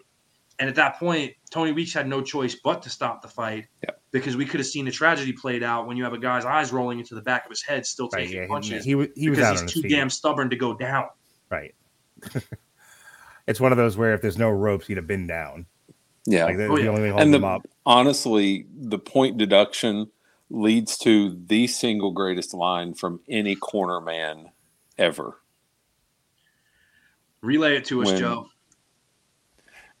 [0.58, 4.02] And at that point, Tony Weeks had no choice but to stop the fight yep.
[4.10, 6.72] because we could have seen the tragedy played out when you have a guy's eyes
[6.72, 8.84] rolling into the back of his head, still right, taking yeah, punches.
[8.84, 9.92] He, he, he was because he's too feet.
[9.92, 11.06] damn stubborn to go down.
[11.48, 11.74] Right.
[13.46, 15.66] it's one of those where if there's no ropes, he'd have been down.
[16.26, 16.44] Yeah.
[16.44, 16.92] Like oh, yeah.
[16.92, 20.10] The and the, honestly, the point deduction
[20.50, 24.50] leads to the single greatest line from any corner man
[24.98, 25.40] ever.
[27.40, 28.48] Relay it to us, when, Joe.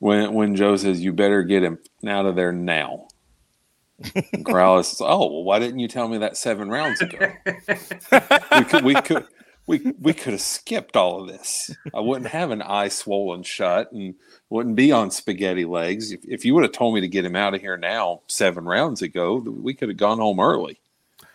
[0.00, 3.08] When when Joe says, "You better get him out of there now,"
[4.14, 7.18] and Corrales says, "Oh, well, why didn't you tell me that seven rounds ago?
[7.46, 9.26] we could we could
[9.68, 11.70] we we could have skipped all of this.
[11.94, 14.14] I wouldn't have an eye swollen shut and
[14.48, 16.10] wouldn't be on spaghetti legs.
[16.10, 18.64] If, if you would have told me to get him out of here now seven
[18.64, 20.80] rounds ago, we could have gone home early.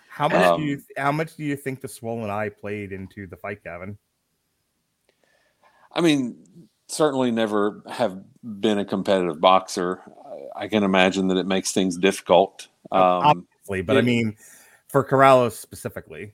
[0.09, 3.27] How much um, do you how much do you think the swollen eye played into
[3.27, 3.97] the fight, Gavin?
[5.91, 10.01] I mean, certainly never have been a competitive boxer.
[10.55, 12.67] I can imagine that it makes things difficult.
[12.91, 14.35] Um, Obviously, but it, I mean,
[14.87, 16.33] for Corrales specifically,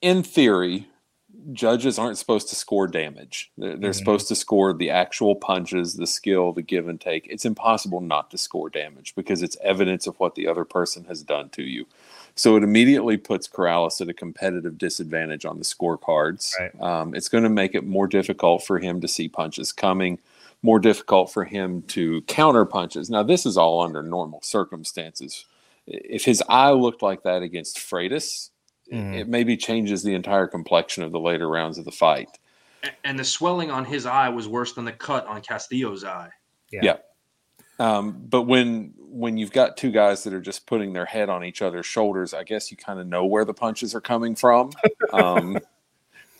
[0.00, 0.88] in theory,
[1.52, 3.50] judges aren't supposed to score damage.
[3.56, 3.98] They're, they're mm-hmm.
[3.98, 7.26] supposed to score the actual punches, the skill, the give and take.
[7.28, 11.22] It's impossible not to score damage because it's evidence of what the other person has
[11.22, 11.86] done to you.
[12.34, 16.54] So it immediately puts Corrales at a competitive disadvantage on the scorecards.
[16.58, 16.80] Right.
[16.80, 20.18] Um, it's going to make it more difficult for him to see punches coming,
[20.62, 23.10] more difficult for him to counter punches.
[23.10, 25.44] Now, this is all under normal circumstances.
[25.86, 28.50] If his eye looked like that against Freitas,
[28.92, 29.14] mm-hmm.
[29.14, 32.28] it maybe changes the entire complexion of the later rounds of the fight.
[33.04, 36.30] And the swelling on his eye was worse than the cut on Castillo's eye.
[36.70, 36.80] Yeah.
[36.82, 36.96] yeah.
[37.78, 41.44] Um, but when when you've got two guys that are just putting their head on
[41.44, 44.72] each other's shoulders, I guess you kind of know where the punches are coming from.
[45.10, 45.58] Um,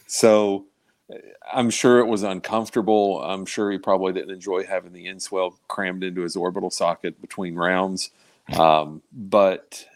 [0.07, 0.67] so
[1.51, 3.23] I'm sure it was uncomfortable.
[3.23, 7.55] I'm sure he probably didn't enjoy having the enswell crammed into his orbital socket between
[7.55, 8.11] rounds.
[8.59, 9.87] Um, but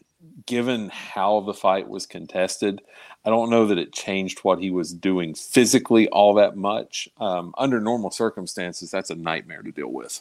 [0.46, 2.82] given how the fight was contested,
[3.24, 7.08] I don't know that it changed what he was doing physically all that much.
[7.18, 10.20] Um, under normal circumstances, that's a nightmare to deal with.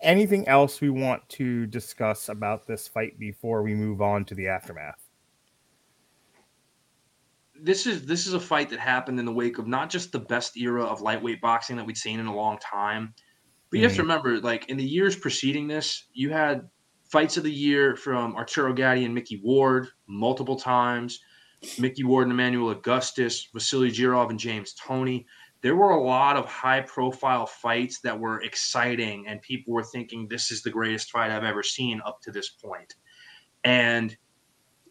[0.00, 4.48] Anything else we want to discuss about this fight before we move on to the
[4.48, 5.06] aftermath?
[7.60, 10.18] this is this is a fight that happened in the wake of not just the
[10.18, 13.14] best era of lightweight boxing that we'd seen in a long time,
[13.70, 14.10] but you have to mm-hmm.
[14.10, 16.68] remember, like in the years preceding this, you had
[17.10, 21.20] fights of the year from Arturo Gatti and Micky Ward multiple times,
[21.78, 25.26] Micky Ward and Emmanuel Augustus, Vasily Jirov and James Toney.
[25.62, 30.28] There were a lot of high profile fights that were exciting, and people were thinking
[30.28, 32.94] this is the greatest fight I've ever seen up to this point.
[33.64, 34.16] And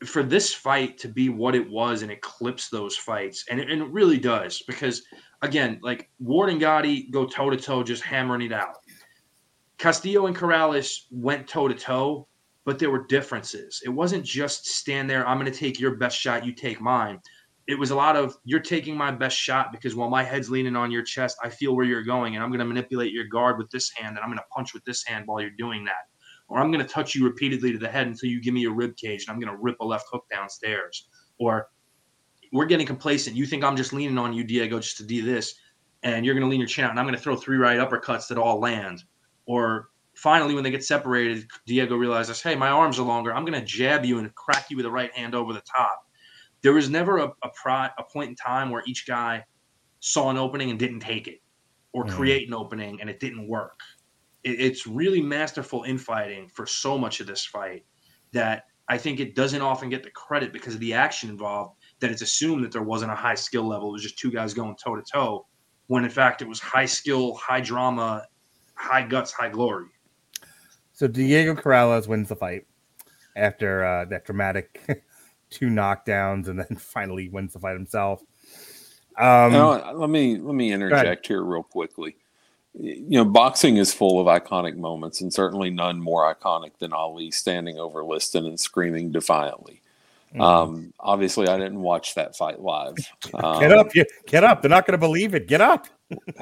[0.06, 3.82] for this fight to be what it was and eclipse those fights, and it, and
[3.82, 5.04] it really does because
[5.41, 8.78] again, like Ward and Gatti go toe to toe, just hammering it out.
[9.86, 12.28] Castillo and Corrales went toe to toe,
[12.63, 13.84] but there were differences.
[13.86, 15.28] It wasn't just stand there.
[15.28, 17.19] I'm going to take your best shot, you take mine.
[17.67, 20.76] It was a lot of you're taking my best shot because while my head's leaning
[20.76, 23.60] on your chest, I feel where you're going, and I'm going to manipulate your guard
[23.60, 26.10] with this hand, and I'm going to punch with this hand while you're doing that
[26.48, 28.71] or I'm going to touch you repeatedly to the head until you give me a
[28.71, 31.08] rib cage and I'm going to rip a left hook downstairs.
[31.39, 31.69] Or
[32.52, 33.36] we're getting complacent.
[33.36, 35.56] You think I'm just leaning on you, Diego, just to do this,
[36.04, 37.80] and you're going to lean your chin out, and I'm going to throw three right
[37.80, 39.04] uppercuts that all land.
[39.45, 43.34] Or finally, when they get separated, Diego realizes, hey, my arms are longer.
[43.34, 46.05] I'm going to jab you and crack you with the right hand over the top.
[46.62, 49.43] There was never a, a, pro, a point in time where each guy
[49.99, 51.41] saw an opening and didn't take it,
[51.93, 52.10] or mm.
[52.10, 53.79] create an opening and it didn't work
[54.45, 57.84] it, it's really masterful infighting for so much of this fight
[58.31, 61.77] that I think it doesn't often get the credit because of the action involved.
[61.99, 64.53] That it's assumed that there wasn't a high skill level; it was just two guys
[64.53, 65.47] going toe to toe.
[65.88, 68.23] When in fact it was high skill, high drama,
[68.75, 69.88] high guts, high glory.
[70.93, 72.65] So Diego Corrales wins the fight
[73.35, 74.81] after uh, that dramatic
[75.49, 78.21] two knockdowns, and then finally wins the fight himself.
[79.17, 82.17] Um, now, let me let me interject here real quickly
[82.77, 87.31] you know, boxing is full of iconic moments, and certainly none more iconic than Ali
[87.31, 89.81] standing over Liston and screaming defiantly.
[90.36, 90.41] Mm-hmm.
[90.41, 92.95] Um, obviously, I didn't watch that fight live.
[93.34, 94.62] Um, get up, you, get up!
[94.62, 95.48] They're not going to believe it.
[95.48, 95.88] Get up.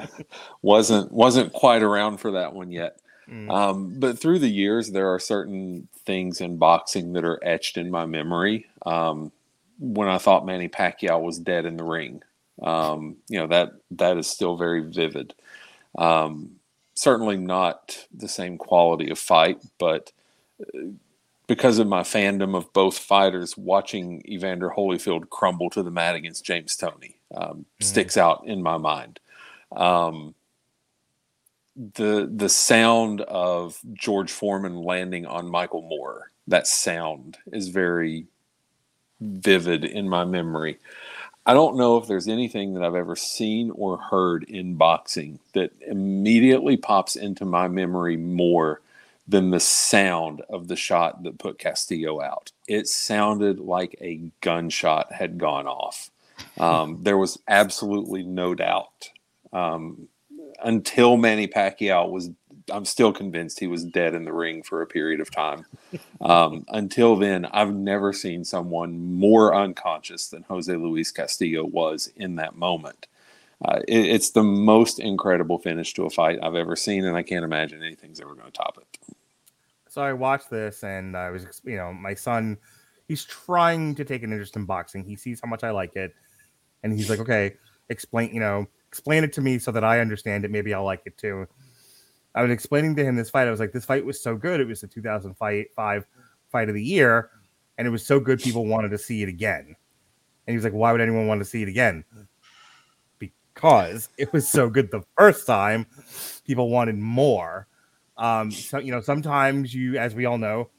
[0.62, 2.98] wasn't wasn't quite around for that one yet.
[3.30, 3.50] Mm.
[3.50, 7.90] Um, but through the years, there are certain things in boxing that are etched in
[7.90, 8.66] my memory.
[8.84, 9.30] Um,
[9.78, 12.22] when I thought Manny Pacquiao was dead in the ring,
[12.62, 15.34] um, you know that that is still very vivid.
[15.96, 16.56] Um,
[16.94, 20.10] certainly not the same quality of fight, but
[20.60, 20.88] uh,
[21.46, 26.44] because of my fandom of both fighters, watching Evander Holyfield crumble to the mat against
[26.44, 27.62] James Toney um, mm-hmm.
[27.80, 29.20] sticks out in my mind.
[29.74, 30.34] Um,
[31.76, 38.26] the the sound of George Foreman landing on Michael Moorer that sound is very
[39.20, 40.78] vivid in my memory.
[41.46, 45.72] I don't know if there's anything that I've ever seen or heard in boxing that
[45.86, 48.80] immediately pops into my memory more
[49.26, 52.52] than the sound of the shot that put Castillo out.
[52.68, 56.10] It sounded like a gunshot had gone off.
[56.58, 59.10] Um, there was absolutely no doubt
[59.52, 60.08] um,
[60.62, 62.30] until Manny Pacquiao was
[62.72, 65.66] I'm still convinced he was dead in the ring for a period of time.
[66.20, 72.36] Um, until then, I've never seen someone more unconscious than Jose Luis Castillo was in
[72.36, 73.06] that moment.
[73.64, 77.22] Uh, it, it's the most incredible finish to a fight I've ever seen, and I
[77.22, 79.16] can't imagine anything's ever going to top it.
[79.88, 82.56] So I watched this, and I was, you know, my son,
[83.06, 85.04] he's trying to take an interest in boxing.
[85.04, 86.14] He sees how much I like it,
[86.82, 87.54] and he's like, "Okay,
[87.88, 90.50] explain, you know, explain it to me so that I understand it.
[90.50, 91.46] Maybe I'll like it too."
[92.34, 93.46] I was explaining to him this fight.
[93.46, 94.60] I was like, this fight was so good.
[94.60, 96.06] It was the 2005
[96.50, 97.30] fight of the year,
[97.78, 99.76] and it was so good people wanted to see it again.
[100.46, 102.04] And he was like, why would anyone want to see it again?
[103.54, 105.86] Because it was so good the first time,
[106.46, 107.68] people wanted more.
[108.16, 110.70] Um, so you know, sometimes you, as we all know,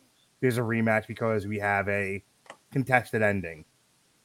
[0.42, 2.24] there's a rematch because we have a
[2.72, 3.66] contested ending.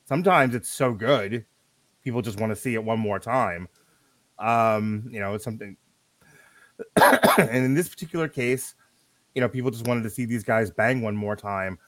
[0.05, 1.45] Sometimes it's so good,
[2.03, 3.69] people just want to see it one more time.
[4.39, 5.77] Um, you know, it's something
[7.39, 8.75] and in this particular case,
[9.35, 11.79] you know, people just wanted to see these guys bang one more time.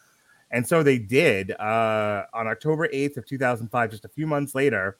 [0.51, 1.53] And so they did.
[1.53, 4.99] Uh, on October 8th of 2005, just a few months later,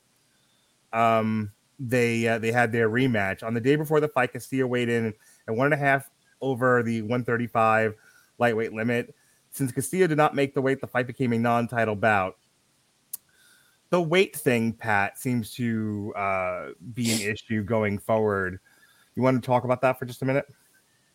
[0.93, 4.33] um, they uh, they had their rematch on the day before the fight.
[4.33, 5.13] Castillo weighed in
[5.49, 6.09] at one and a half
[6.41, 7.95] over the 135
[8.39, 9.15] lightweight limit.
[9.51, 12.37] Since Castillo did not make the weight, the fight became a non-title bout.
[13.91, 18.59] The weight thing, Pat, seems to uh, be an issue going forward.
[19.15, 20.47] You want to talk about that for just a minute?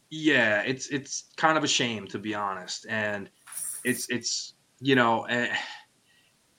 [0.09, 3.30] Yeah, it's it's kind of a shame to be honest, and
[3.84, 5.23] it's it's you know.
[5.23, 5.53] Eh,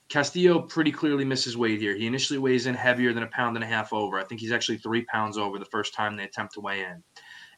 [0.09, 1.94] Castillo pretty clearly misses weight here.
[1.94, 4.18] He initially weighs in heavier than a pound and a half over.
[4.18, 7.02] I think he's actually three pounds over the first time they attempt to weigh in.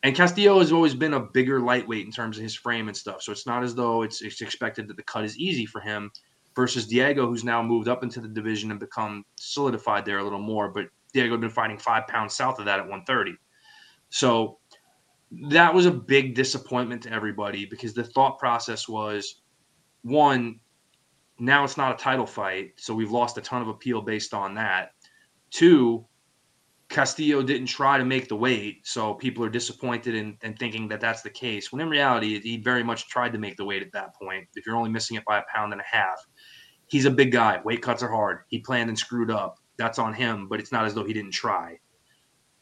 [0.02, 3.22] And Castillo has always been a bigger lightweight in terms of his frame and stuff.
[3.22, 6.10] So it's not as though it's, it's expected that the cut is easy for him
[6.56, 10.40] versus Diego, who's now moved up into the division and become solidified there a little
[10.40, 10.70] more.
[10.70, 13.36] But Diego been fighting five pounds south of that at 130.
[14.08, 14.58] So
[15.52, 19.42] that was a big disappointment to everybody because the thought process was
[20.02, 20.60] one,
[21.40, 24.54] now it's not a title fight, so we've lost a ton of appeal based on
[24.54, 24.90] that.
[25.50, 26.06] Two,
[26.90, 31.00] Castillo didn't try to make the weight, so people are disappointed in, in thinking that
[31.00, 31.70] that's the case.
[31.70, 34.48] When in reality, he very much tried to make the weight at that point.
[34.54, 36.18] If you're only missing it by a pound and a half,
[36.88, 37.60] he's a big guy.
[37.64, 38.40] Weight cuts are hard.
[38.48, 39.56] He planned and screwed up.
[39.78, 41.78] That's on him, but it's not as though he didn't try.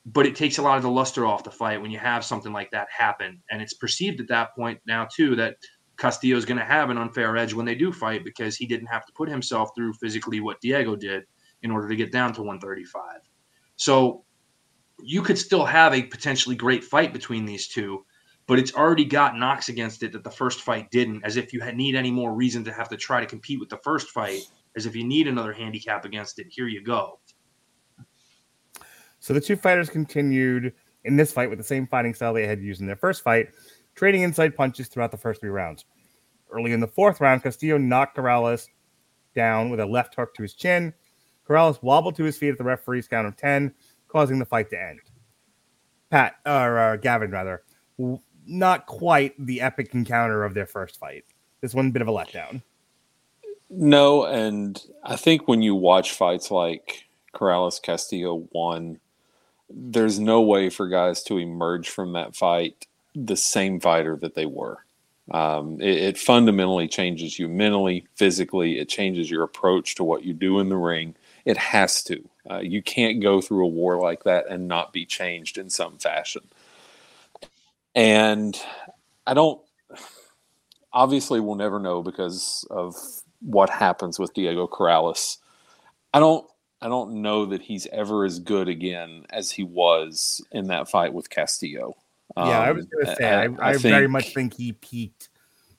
[0.04, 2.52] But it takes a lot of the luster off the fight when you have something
[2.52, 5.56] like that happen, and it's perceived at that point now too that
[5.98, 8.86] Castillo is going to have an unfair edge when they do fight because he didn't
[8.86, 11.24] have to put himself through physically what Diego did
[11.62, 13.02] in order to get down to 135.
[13.76, 14.24] So
[15.02, 18.04] you could still have a potentially great fight between these two,
[18.46, 21.60] but it's already got knocks against it that the first fight didn't, as if you
[21.72, 24.42] need any more reason to have to try to compete with the first fight,
[24.76, 26.46] as if you need another handicap against it.
[26.48, 27.18] Here you go.
[29.20, 30.72] So the two fighters continued
[31.04, 33.50] in this fight with the same fighting style they had used in their first fight,
[33.98, 35.84] trading inside punches throughout the first three rounds.
[36.50, 38.68] Early in the fourth round, Castillo knocked Corrales
[39.34, 40.94] down with a left hook to his chin.
[41.46, 43.74] Corrales wobbled to his feet at the referee's count of 10,
[44.06, 45.00] causing the fight to end.
[46.10, 47.64] Pat, or uh, Gavin, rather,
[48.46, 51.24] not quite the epic encounter of their first fight.
[51.60, 52.62] This one, bit of a letdown.
[53.68, 58.98] No, and I think when you watch fights like Corrales Castillo 1,
[59.68, 62.86] there's no way for guys to emerge from that fight
[63.26, 64.78] the same fighter that they were.
[65.30, 68.78] Um, it, it, fundamentally changes you mentally, physically.
[68.78, 71.14] It changes your approach to what you do in the ring.
[71.44, 72.26] It has to.
[72.50, 75.98] Uh, you can't go through a war like that and not be changed in some
[75.98, 76.42] fashion.
[77.94, 78.58] And
[79.26, 79.60] I don't.
[80.94, 82.94] Obviously, we'll never know because of
[83.40, 85.36] what happens with Diego Corrales.
[86.14, 86.46] I don't.
[86.80, 91.12] I don't know that he's ever as good again as he was in that fight
[91.12, 91.96] with Castillo.
[92.36, 94.54] Um, yeah, I was going to say, I, I, I, I think, very much think
[94.54, 95.28] he peaked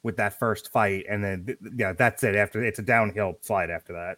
[0.04, 2.36] with that first fight, and then yeah, that's it.
[2.36, 4.18] After it's a downhill slide after that.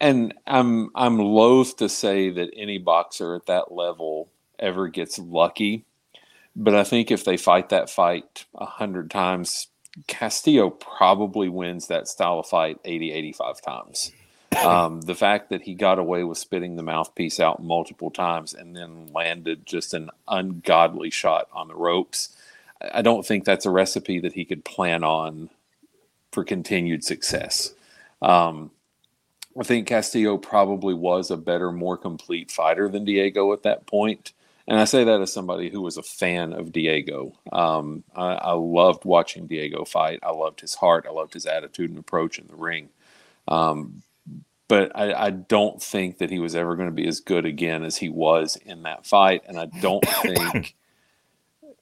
[0.00, 5.84] And I'm I'm loath to say that any boxer at that level ever gets lucky,
[6.54, 9.68] but I think if they fight that fight a hundred times,
[10.06, 14.12] Castillo probably wins that style of fight 80, 85 times.
[14.56, 18.74] Um, the fact that he got away with spitting the mouthpiece out multiple times and
[18.74, 22.36] then landed just an ungodly shot on the ropes,
[22.92, 25.50] I don't think that's a recipe that he could plan on
[26.32, 27.74] for continued success.
[28.22, 28.70] Um,
[29.58, 34.32] I think Castillo probably was a better, more complete fighter than Diego at that point.
[34.68, 37.32] And I say that as somebody who was a fan of Diego.
[37.52, 40.20] Um, I, I, loved watching Diego fight.
[40.22, 41.06] I loved his heart.
[41.08, 42.90] I loved his attitude and approach in the ring.
[43.48, 44.02] Um,
[44.68, 47.82] but I, I, don't think that he was ever going to be as good again
[47.82, 49.42] as he was in that fight.
[49.48, 50.76] And I don't think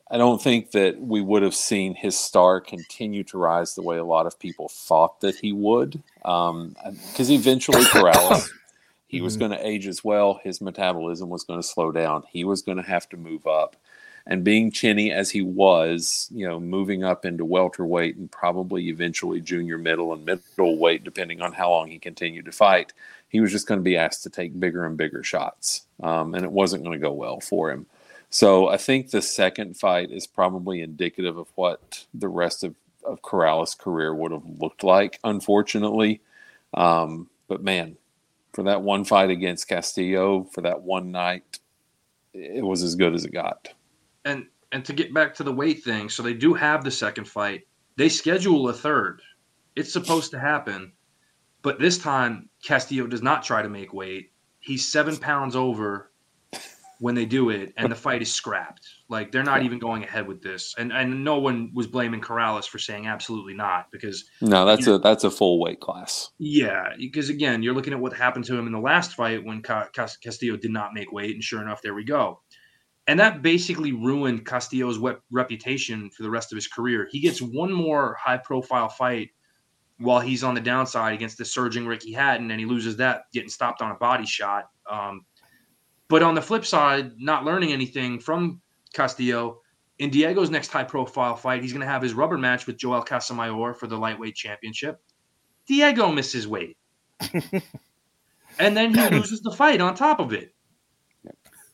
[0.08, 3.98] I don't think that we would have seen his star continue to rise the way
[3.98, 6.00] a lot of people thought that he would.
[6.18, 6.76] Because um,
[7.18, 8.48] eventually Corrales,
[9.08, 9.48] he was mm-hmm.
[9.48, 10.40] going to age as well.
[10.44, 12.22] His metabolism was going to slow down.
[12.30, 13.74] He was going to have to move up.
[14.28, 19.40] And being chinny as he was, you know, moving up into welterweight and probably eventually
[19.40, 22.92] junior middle and middleweight, depending on how long he continued to fight,
[23.28, 25.86] he was just going to be asked to take bigger and bigger shots.
[26.02, 27.86] Um, and it wasn't going to go well for him.
[28.30, 32.74] So I think the second fight is probably indicative of what the rest of,
[33.04, 36.20] of Corrales' career would have looked like, unfortunately.
[36.74, 37.96] Um, but man,
[38.52, 41.60] for that one fight against Castillo, for that one night,
[42.34, 43.68] it was as good as it got
[44.26, 47.26] and and to get back to the weight thing, so they do have the second
[47.26, 47.66] fight.
[47.96, 49.22] They schedule a third.
[49.74, 50.92] It's supposed to happen,
[51.62, 54.32] but this time Castillo does not try to make weight.
[54.58, 56.10] He's seven pounds over,
[56.98, 58.88] when they do it, and the fight is scrapped.
[59.08, 62.66] Like they're not even going ahead with this, and and no one was blaming Corrales
[62.66, 66.30] for saying absolutely not because no, that's a that's a full weight class.
[66.38, 69.62] Yeah, because again, you're looking at what happened to him in the last fight when
[69.62, 72.40] Castillo did not make weight, and sure enough, there we go.
[73.08, 74.98] And that basically ruined Castillo's
[75.30, 77.08] reputation for the rest of his career.
[77.10, 79.30] He gets one more high profile fight
[79.98, 83.48] while he's on the downside against the surging Ricky Hatton, and he loses that getting
[83.48, 84.64] stopped on a body shot.
[84.90, 85.24] Um,
[86.08, 88.60] but on the flip side, not learning anything from
[88.92, 89.60] Castillo,
[89.98, 93.02] in Diego's next high profile fight, he's going to have his rubber match with Joel
[93.02, 95.00] Casamayor for the lightweight championship.
[95.66, 96.76] Diego misses weight.
[98.58, 100.54] and then he loses the fight on top of it.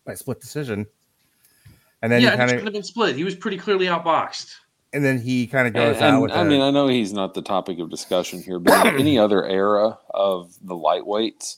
[0.05, 0.87] By split decision.
[2.03, 3.17] And then yeah, he kind of have been split.
[3.17, 4.55] He was pretty clearly outboxed.
[4.93, 6.33] And then he kind of goes and, out and, with.
[6.33, 9.99] I mean, I know he's not the topic of discussion here, but any other era
[10.11, 11.57] of the lightweights,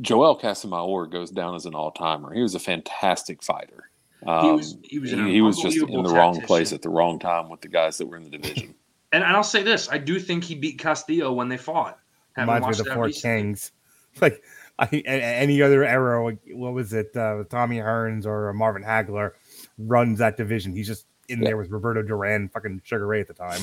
[0.00, 2.32] Joel Casamayor goes down as an all timer.
[2.32, 3.90] He was a fantastic fighter.
[4.26, 6.88] Um, he was, he was, he, he was just in the wrong place at the
[6.88, 8.74] wrong time with the guys that were in the division.
[9.12, 11.98] And I'll say this: I do think he beat Castillo when they fought.
[12.36, 13.42] Reminds me of the Four recently.
[13.42, 13.72] Kings.
[14.20, 14.42] Like
[14.78, 17.16] I, any other era, what was it?
[17.16, 19.32] Uh, Tommy Hearns or Marvin Hagler
[19.78, 20.74] runs that division.
[20.74, 21.48] He's just in yeah.
[21.48, 23.62] there with Roberto Duran, fucking Sugar Ray at the time.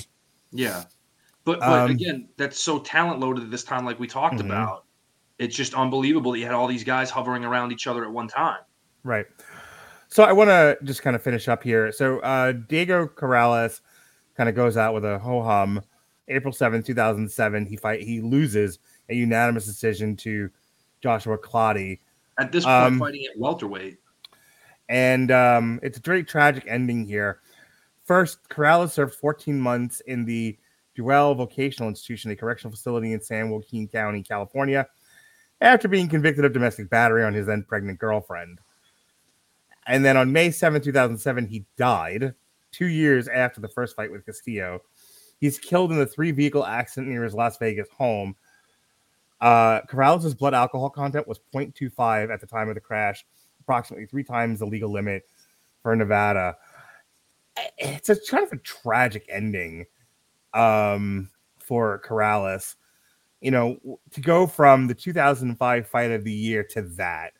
[0.52, 0.84] Yeah,
[1.46, 4.52] but but um, again, that's so talent loaded at this time, like we talked mm-hmm.
[4.52, 4.86] about.
[5.40, 8.28] It's just unbelievable that you had all these guys hovering around each other at one
[8.28, 8.60] time.
[9.04, 9.26] Right.
[10.08, 11.92] So I want to just kind of finish up here.
[11.92, 13.82] So uh, Diego Corrales
[14.38, 15.82] kind of goes out with a ho hum.
[16.30, 20.50] April seventh, two 2007, he fight he loses a unanimous decision to
[21.02, 22.00] Joshua Clottey.
[22.40, 23.98] At this point, um, fighting at welterweight.
[24.90, 27.40] And um, it's a very tragic ending here.
[28.04, 30.58] First, Corrales served 14 months in the
[30.98, 34.88] Deuel Vocational Institution, a correctional facility in San Joaquin County, California,
[35.62, 38.60] after being convicted of domestic battery on his then pregnant girlfriend.
[39.88, 42.34] And then on May 7, 2007, he died
[42.72, 44.82] two years after the first fight with Castillo.
[45.40, 48.36] He's killed in a three vehicle accident near his Las Vegas home.
[49.42, 53.26] Uh, Corrales' blood alcohol content was 0.25 at the time of the crash,
[53.64, 55.24] approximately three times the legal limit
[55.82, 56.56] for Nevada.
[57.78, 59.86] It's a kind of a tragic ending
[60.54, 62.76] um, for Corrales.
[63.42, 67.34] You know, to go from the 2005 fight of the year to that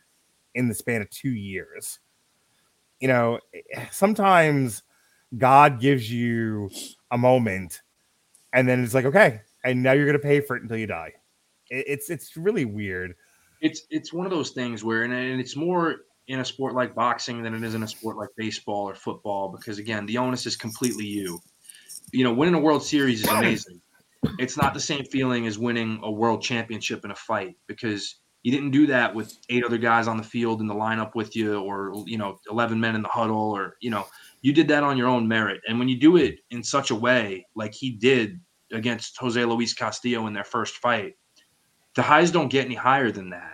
[0.54, 1.98] in the span of two years.
[3.00, 3.40] You know,
[3.90, 4.82] sometimes
[5.36, 6.70] God gives you
[7.10, 7.80] a moment
[8.54, 10.86] and then it's like, okay, and now you're going to pay for it until you
[10.86, 11.12] die.
[11.68, 13.14] It's it's really weird.
[13.60, 15.96] It's it's one of those things where, and it's more
[16.28, 19.48] in a sport like boxing than it is in a sport like baseball or football
[19.48, 21.40] because again, the onus is completely you.
[22.12, 23.80] You know, winning a World Series is amazing.
[24.38, 28.52] It's not the same feeling as winning a world championship in a fight because you
[28.52, 31.60] didn't do that with eight other guys on the field in the lineup with you
[31.60, 34.06] or you know 11 men in the huddle or you know
[34.42, 36.94] you did that on your own merit and when you do it in such a
[36.94, 38.40] way like he did
[38.72, 41.14] against Jose Luis Castillo in their first fight
[41.94, 43.53] the highs don't get any higher than that.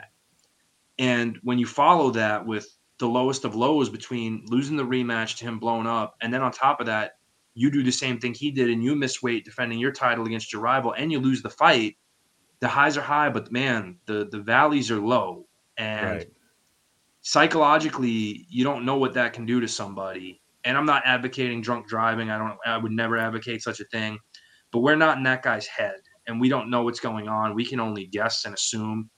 [1.00, 5.44] And when you follow that with the lowest of lows between losing the rematch to
[5.46, 7.12] him blown up, and then on top of that,
[7.54, 10.52] you do the same thing he did and you miss weight defending your title against
[10.52, 11.96] your rival and you lose the fight,
[12.60, 15.46] the highs are high, but man, the the valleys are low.
[15.78, 16.28] And right.
[17.22, 20.42] psychologically, you don't know what that can do to somebody.
[20.64, 22.28] And I'm not advocating drunk driving.
[22.30, 24.18] I don't I would never advocate such a thing.
[24.70, 25.96] But we're not in that guy's head
[26.26, 27.54] and we don't know what's going on.
[27.54, 29.08] We can only guess and assume.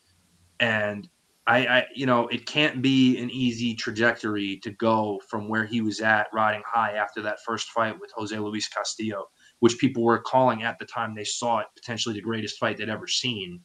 [0.61, 1.09] And
[1.47, 5.81] I, I, you know, it can't be an easy trajectory to go from where he
[5.81, 9.27] was at riding high after that first fight with Jose Luis Castillo,
[9.59, 12.89] which people were calling at the time they saw it potentially the greatest fight they'd
[12.89, 13.61] ever seen,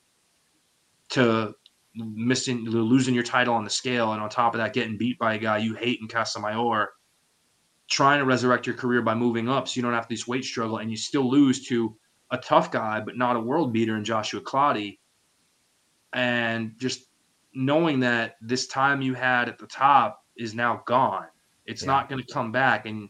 [1.09, 1.53] to
[1.93, 5.35] missing, losing your title on the scale, and on top of that, getting beat by
[5.35, 6.87] a guy you hate in Casamayor,
[7.87, 10.77] trying to resurrect your career by moving up so you don't have this weight struggle,
[10.77, 11.95] and you still lose to
[12.31, 14.97] a tough guy, but not a world beater in Joshua Clottey.
[16.13, 17.05] And just
[17.57, 21.25] knowing that this time you had at the top is now gone.
[21.65, 21.87] It's yeah.
[21.87, 22.85] not going to come back.
[22.85, 23.09] And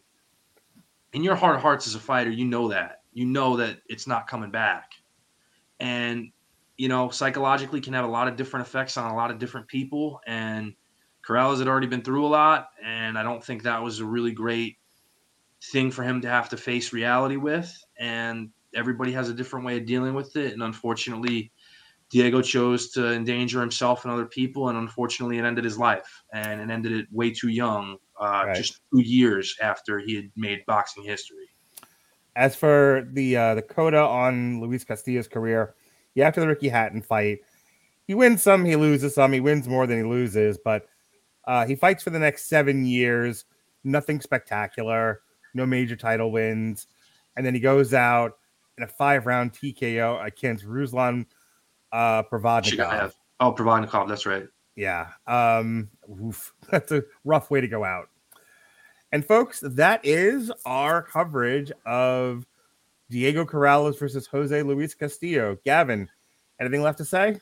[1.11, 3.01] in your heart of hearts as a fighter, you know that.
[3.11, 4.91] You know that it's not coming back.
[5.81, 6.31] And,
[6.77, 9.67] you know, psychologically can have a lot of different effects on a lot of different
[9.67, 10.21] people.
[10.25, 10.73] And
[11.27, 12.69] Corrales had already been through a lot.
[12.81, 14.77] And I don't think that was a really great
[15.73, 17.77] thing for him to have to face reality with.
[17.99, 21.51] And everybody has a different way of dealing with it, and unfortunately,
[22.09, 26.61] Diego chose to endanger himself and other people, and unfortunately, it ended his life, and
[26.61, 28.55] it ended it way too young, uh, right.
[28.55, 31.49] just two years after he had made boxing history.
[32.35, 35.75] As for the uh, the coda on Luis Castillo's career,
[36.15, 37.39] yeah, after the Ricky Hatton fight,
[38.07, 39.33] he wins some, he loses some.
[39.33, 40.87] He wins more than he loses, but
[41.47, 43.45] Uh, he fights for the next seven years,
[43.85, 45.21] nothing spectacular,
[45.53, 46.87] no major title wins,
[47.35, 48.37] and then he goes out
[48.77, 51.25] in a five round TKO against Ruslan
[51.91, 53.13] uh, Provodnikov.
[53.39, 54.47] Oh, Provodnikov, that's right.
[54.75, 55.07] Yeah.
[55.25, 58.09] Um, oof, that's a rough way to go out.
[59.11, 62.45] And folks, that is our coverage of
[63.09, 65.57] Diego Corrales versus Jose Luis Castillo.
[65.63, 66.09] Gavin,
[66.59, 67.37] anything left to say?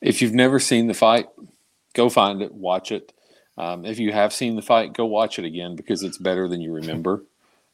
[0.00, 1.26] If you've never seen the fight,
[1.94, 3.12] go find it, watch it.
[3.56, 6.60] Um, if you have seen the fight, go watch it again because it's better than
[6.60, 7.24] you remember.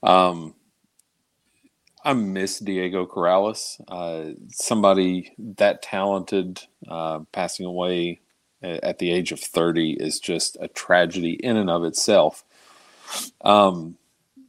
[0.02, 0.54] Um,
[2.04, 3.80] I miss Diego Corrales.
[3.88, 8.20] Uh, somebody that talented uh, passing away
[8.62, 12.44] at the age of 30 is just a tragedy in and of itself.
[13.42, 13.96] Um,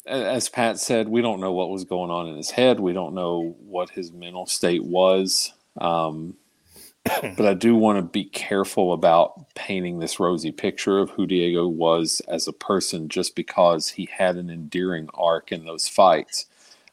[0.05, 2.79] as Pat said, we don't know what was going on in his head.
[2.79, 5.53] We don't know what his mental state was.
[5.77, 6.35] Um,
[7.03, 11.67] but I do want to be careful about painting this rosy picture of who Diego
[11.67, 16.47] was as a person just because he had an endearing arc in those fights.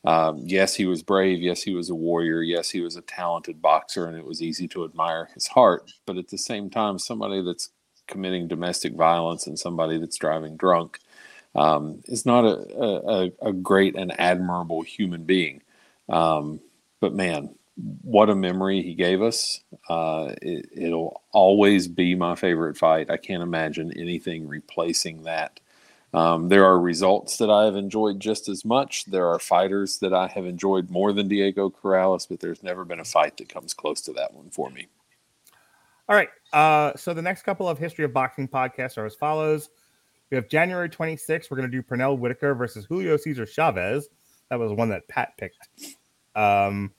[0.04, 1.40] Um, yes, he was brave.
[1.40, 2.40] Yes, he was a warrior.
[2.42, 5.90] Yes, he was a talented boxer, and it was easy to admire his heart.
[6.06, 7.70] But at the same time, somebody that's
[8.06, 10.98] committing domestic violence and somebody that's driving drunk
[11.54, 15.62] um, is not a, a, a, great and admirable human being.
[16.08, 16.60] Um,
[17.00, 17.54] but man,
[18.02, 19.60] what a memory he gave us.
[19.88, 23.10] Uh, it, it'll always be my favorite fight.
[23.10, 25.60] I can't imagine anything replacing that.
[26.14, 29.04] Um, there are results that I have enjoyed just as much.
[29.04, 33.00] There are fighters that I have enjoyed more than Diego Corrales, but there's never been
[33.00, 34.88] a fight that comes close to that one for me.
[36.08, 36.30] All right.
[36.52, 39.68] Uh, so the next couple of history of boxing podcasts are as follows.
[40.30, 41.50] We have January 26th.
[41.50, 44.08] We're going to do Pernell Whitaker versus Julio Cesar Chavez.
[44.48, 45.68] That was one that Pat picked.
[46.34, 46.92] Um,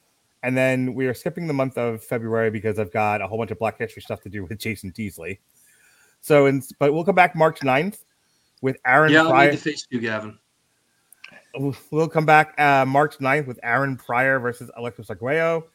[0.44, 3.52] and then we are skipping the month of February because I've got a whole bunch
[3.52, 5.40] of Black History stuff to do with Jason Teasley.
[6.22, 8.00] So, in, but we'll come back March 9th
[8.62, 9.12] with Aaron.
[9.12, 9.36] Yeah, Pryor.
[9.36, 10.38] I'll need to face you, Gavin.
[11.56, 15.66] We'll come back uh, March 9th with Aaron Pryor versus Alexis Arguello.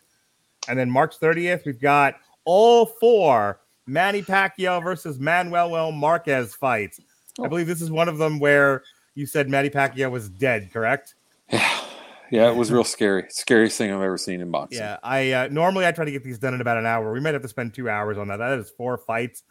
[0.69, 2.15] And then March 30th, we've got
[2.45, 7.01] all four Manny Pacquiao versus Manuel Marquez fights.
[7.43, 8.83] I believe this is one of them where
[9.15, 11.15] you said Manny Pacquiao was dead, correct?
[11.51, 11.81] Yeah,
[12.31, 13.27] yeah, it was real scary.
[13.29, 14.79] Scariest thing I've ever seen in boxing.
[14.79, 17.13] Yeah, I uh, normally I try to get these done in about an hour.
[17.13, 18.37] We might have to spend two hours on that.
[18.37, 19.43] That is four fights.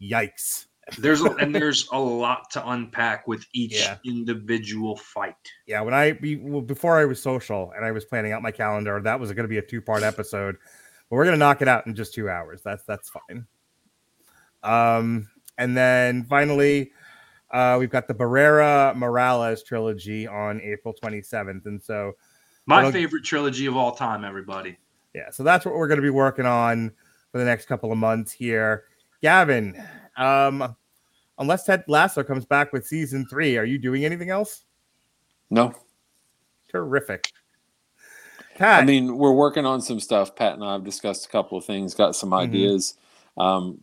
[0.00, 0.66] Yikes.
[0.98, 3.96] There's a, and there's a lot to unpack with each yeah.
[4.04, 5.36] individual fight.
[5.66, 9.00] Yeah, when I well, before I was social and I was planning out my calendar,
[9.00, 10.56] that was going to be a two part episode,
[11.08, 12.60] but we're going to knock it out in just two hours.
[12.62, 13.46] That's that's fine.
[14.62, 15.28] Um,
[15.58, 16.92] and then finally,
[17.50, 21.66] uh, we've got the Barrera Morales trilogy on April 27th.
[21.66, 22.14] And so,
[22.66, 24.76] my favorite trilogy of all time, everybody.
[25.14, 25.30] Yeah.
[25.30, 26.90] So that's what we're going to be working on
[27.30, 28.84] for the next couple of months here.
[29.22, 29.80] Gavin,
[30.16, 30.74] um,
[31.38, 34.64] unless Ted Lasso comes back with season three, are you doing anything else?
[35.50, 35.74] No.
[36.70, 37.32] Terrific.
[38.56, 38.82] Pat.
[38.82, 40.34] I mean, we're working on some stuff.
[40.36, 42.50] Pat and I have discussed a couple of things, got some mm-hmm.
[42.50, 42.94] ideas.
[43.36, 43.80] Um,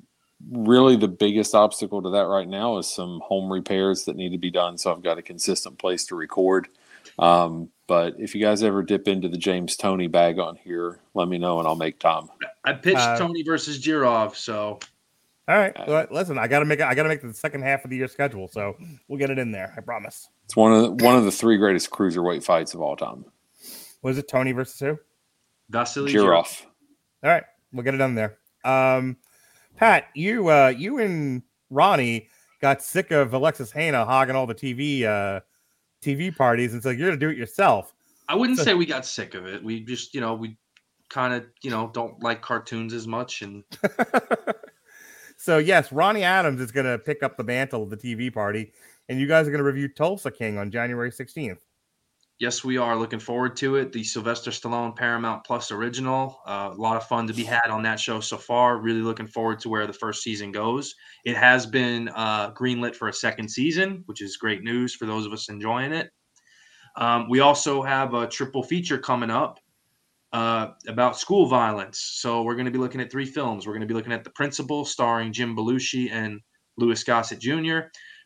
[0.49, 4.37] really the biggest obstacle to that right now is some home repairs that need to
[4.37, 4.77] be done.
[4.77, 6.69] So I've got a consistent place to record.
[7.19, 11.27] Um, but if you guys ever dip into the James Toney bag on here, let
[11.27, 12.29] me know and I'll make time.
[12.63, 14.79] I pitched uh, Toney versus Jirov, so
[15.51, 15.75] all right.
[15.85, 18.47] Well, listen, I gotta make I gotta make the second half of the year schedule,
[18.47, 18.77] so
[19.09, 19.73] we'll get it in there.
[19.75, 20.29] I promise.
[20.45, 23.25] It's one of the, one of the three greatest cruiserweight fights of all time.
[24.01, 24.97] Was it Toney versus who?
[25.69, 26.65] Vasily Jirov.
[27.21, 27.43] All right,
[27.73, 28.37] we'll get it done there.
[28.63, 29.17] Um,
[29.75, 32.29] Pat, you uh, you and Ronnie
[32.61, 35.41] got sick of Alexis Hejna hogging all the TV uh,
[36.01, 37.93] TV parties, and so you're gonna do it yourself.
[38.29, 39.61] I wouldn't so, say we got sick of it.
[39.61, 40.55] We just, you know, we
[41.09, 43.65] kind of, you know, don't like cartoons as much, and
[45.41, 48.71] so yes, Ronnie Adams is gonna pick up the mantle of the TV party,
[49.09, 51.61] and you guys are gonna review Tulsa King on January 16th.
[52.37, 53.91] Yes, we are looking forward to it.
[53.91, 56.41] The Sylvester Stallone Paramount Plus original.
[56.45, 58.77] Uh, a lot of fun to be had on that show so far.
[58.77, 60.93] Really looking forward to where the first season goes.
[61.25, 65.25] It has been uh, greenlit for a second season, which is great news for those
[65.25, 66.11] of us enjoying it.
[66.97, 69.59] Um, we also have a triple feature coming up
[70.33, 71.99] uh, about school violence.
[72.13, 73.65] So we're going to be looking at three films.
[73.65, 76.39] We're going to be looking at The Principal, starring Jim Belushi and
[76.77, 77.79] Louis Gossett Jr.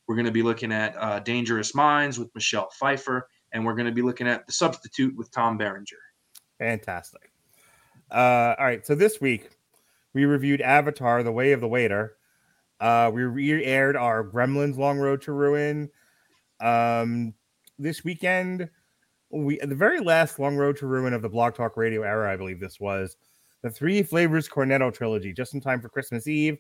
[0.08, 3.86] We're going to be looking at uh, Dangerous Minds with Michelle Pfeiffer and we're going
[3.86, 5.96] to be looking at the substitute with Tom Berenger.
[6.60, 7.32] Fantastic.
[8.12, 9.50] Uh, all right, so this week
[10.14, 12.18] we reviewed Avatar: The Way of the Water.
[12.80, 15.90] Uh, we re-aired our Gremlins: Long Road to Ruin.
[16.60, 17.34] Um,
[17.80, 18.70] this weekend,
[19.44, 22.38] we the very last Long Road to Ruin of the Blog Talk Radio era, I
[22.38, 23.18] believe this was
[23.62, 26.58] the Three Flavors Cornetto trilogy, just in time for Christmas Eve.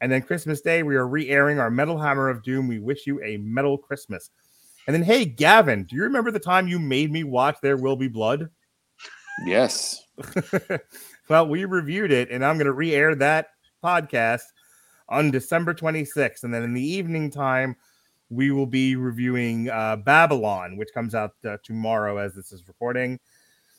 [0.00, 2.68] And then Christmas Day, we are re airing our Metal Hammer of Doom.
[2.68, 4.30] We wish you a metal Christmas.
[4.86, 7.96] And then, hey, Gavin, do you remember the time you made me watch There Will
[7.96, 8.48] Be Blood?
[9.44, 10.04] Yes.
[11.28, 13.48] well, we reviewed it, and I'm going to re air that
[13.84, 14.44] podcast
[15.08, 16.44] on December 26th.
[16.44, 17.76] And then in the evening time,
[18.30, 23.18] we will be reviewing uh, Babylon, which comes out uh, tomorrow as this is recording.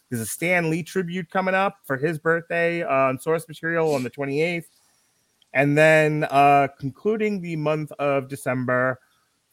[0.09, 4.09] There's a Stan Lee tribute coming up for his birthday on Source Material on the
[4.09, 4.65] 28th.
[5.53, 8.99] And then uh, concluding the month of December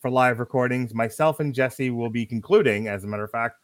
[0.01, 3.57] for live recordings, myself and Jesse will be concluding, as a matter of fact,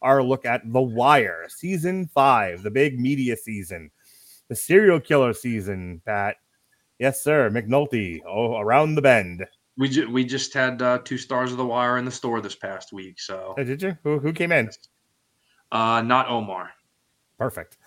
[0.00, 3.90] our look at The Wire, season five, the big media season,
[4.48, 6.36] the serial killer season, Pat.
[6.98, 7.50] Yes, sir.
[7.50, 9.46] McNulty, oh, around the bend.
[9.78, 12.56] We, ju- we just had uh, two stars of the wire in the store this
[12.56, 13.20] past week.
[13.20, 13.96] So, oh, did you?
[14.02, 14.70] Who, who came in?
[15.70, 16.70] Uh, not Omar.
[17.38, 17.78] Perfect.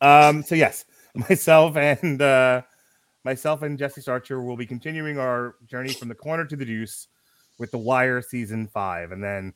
[0.00, 2.62] Um, so yes, myself and uh,
[3.24, 7.08] myself and Jesse Starcher will be continuing our journey from the corner to the deuce
[7.58, 9.52] with the Wire season five, and then,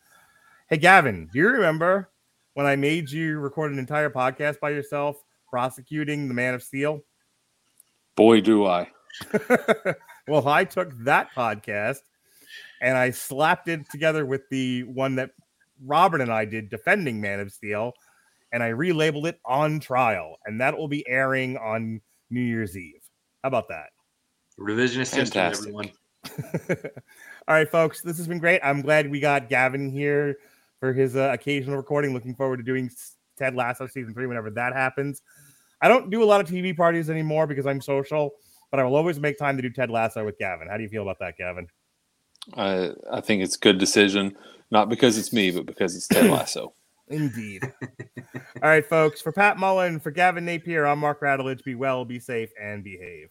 [0.70, 2.10] hey Gavin, do you remember
[2.54, 7.04] when I made you record an entire podcast by yourself prosecuting the Man of Steel?
[8.16, 8.90] Boy, do I.
[10.28, 12.00] well, I took that podcast
[12.80, 15.30] and I slapped it together with the one that
[15.84, 17.92] Robert and I did defending Man of Steel,
[18.52, 22.00] and I relabeled it on trial, and that will be airing on
[22.30, 23.02] New Year's Eve.
[23.42, 23.90] How about that?
[24.58, 25.90] Revisionist history, everyone.
[27.48, 28.60] All right, folks, this has been great.
[28.62, 30.36] I'm glad we got Gavin here
[30.80, 32.12] for his uh, occasional recording.
[32.12, 32.90] Looking forward to doing
[33.36, 35.22] Ted Lasso season three whenever that happens.
[35.80, 38.32] I don't do a lot of TV parties anymore because I'm social,
[38.70, 40.68] but I will always make time to do Ted Lasso with Gavin.
[40.68, 41.68] How do you feel about that, Gavin?
[42.54, 44.36] I I think it's good decision,
[44.70, 46.74] not because it's me, but because it's Ted Lasso.
[47.08, 47.62] Indeed.
[48.62, 49.22] All right, folks.
[49.22, 51.64] For Pat Mullin, for Gavin Napier, I'm Mark Radulich.
[51.64, 53.30] Be well, be safe, and behave.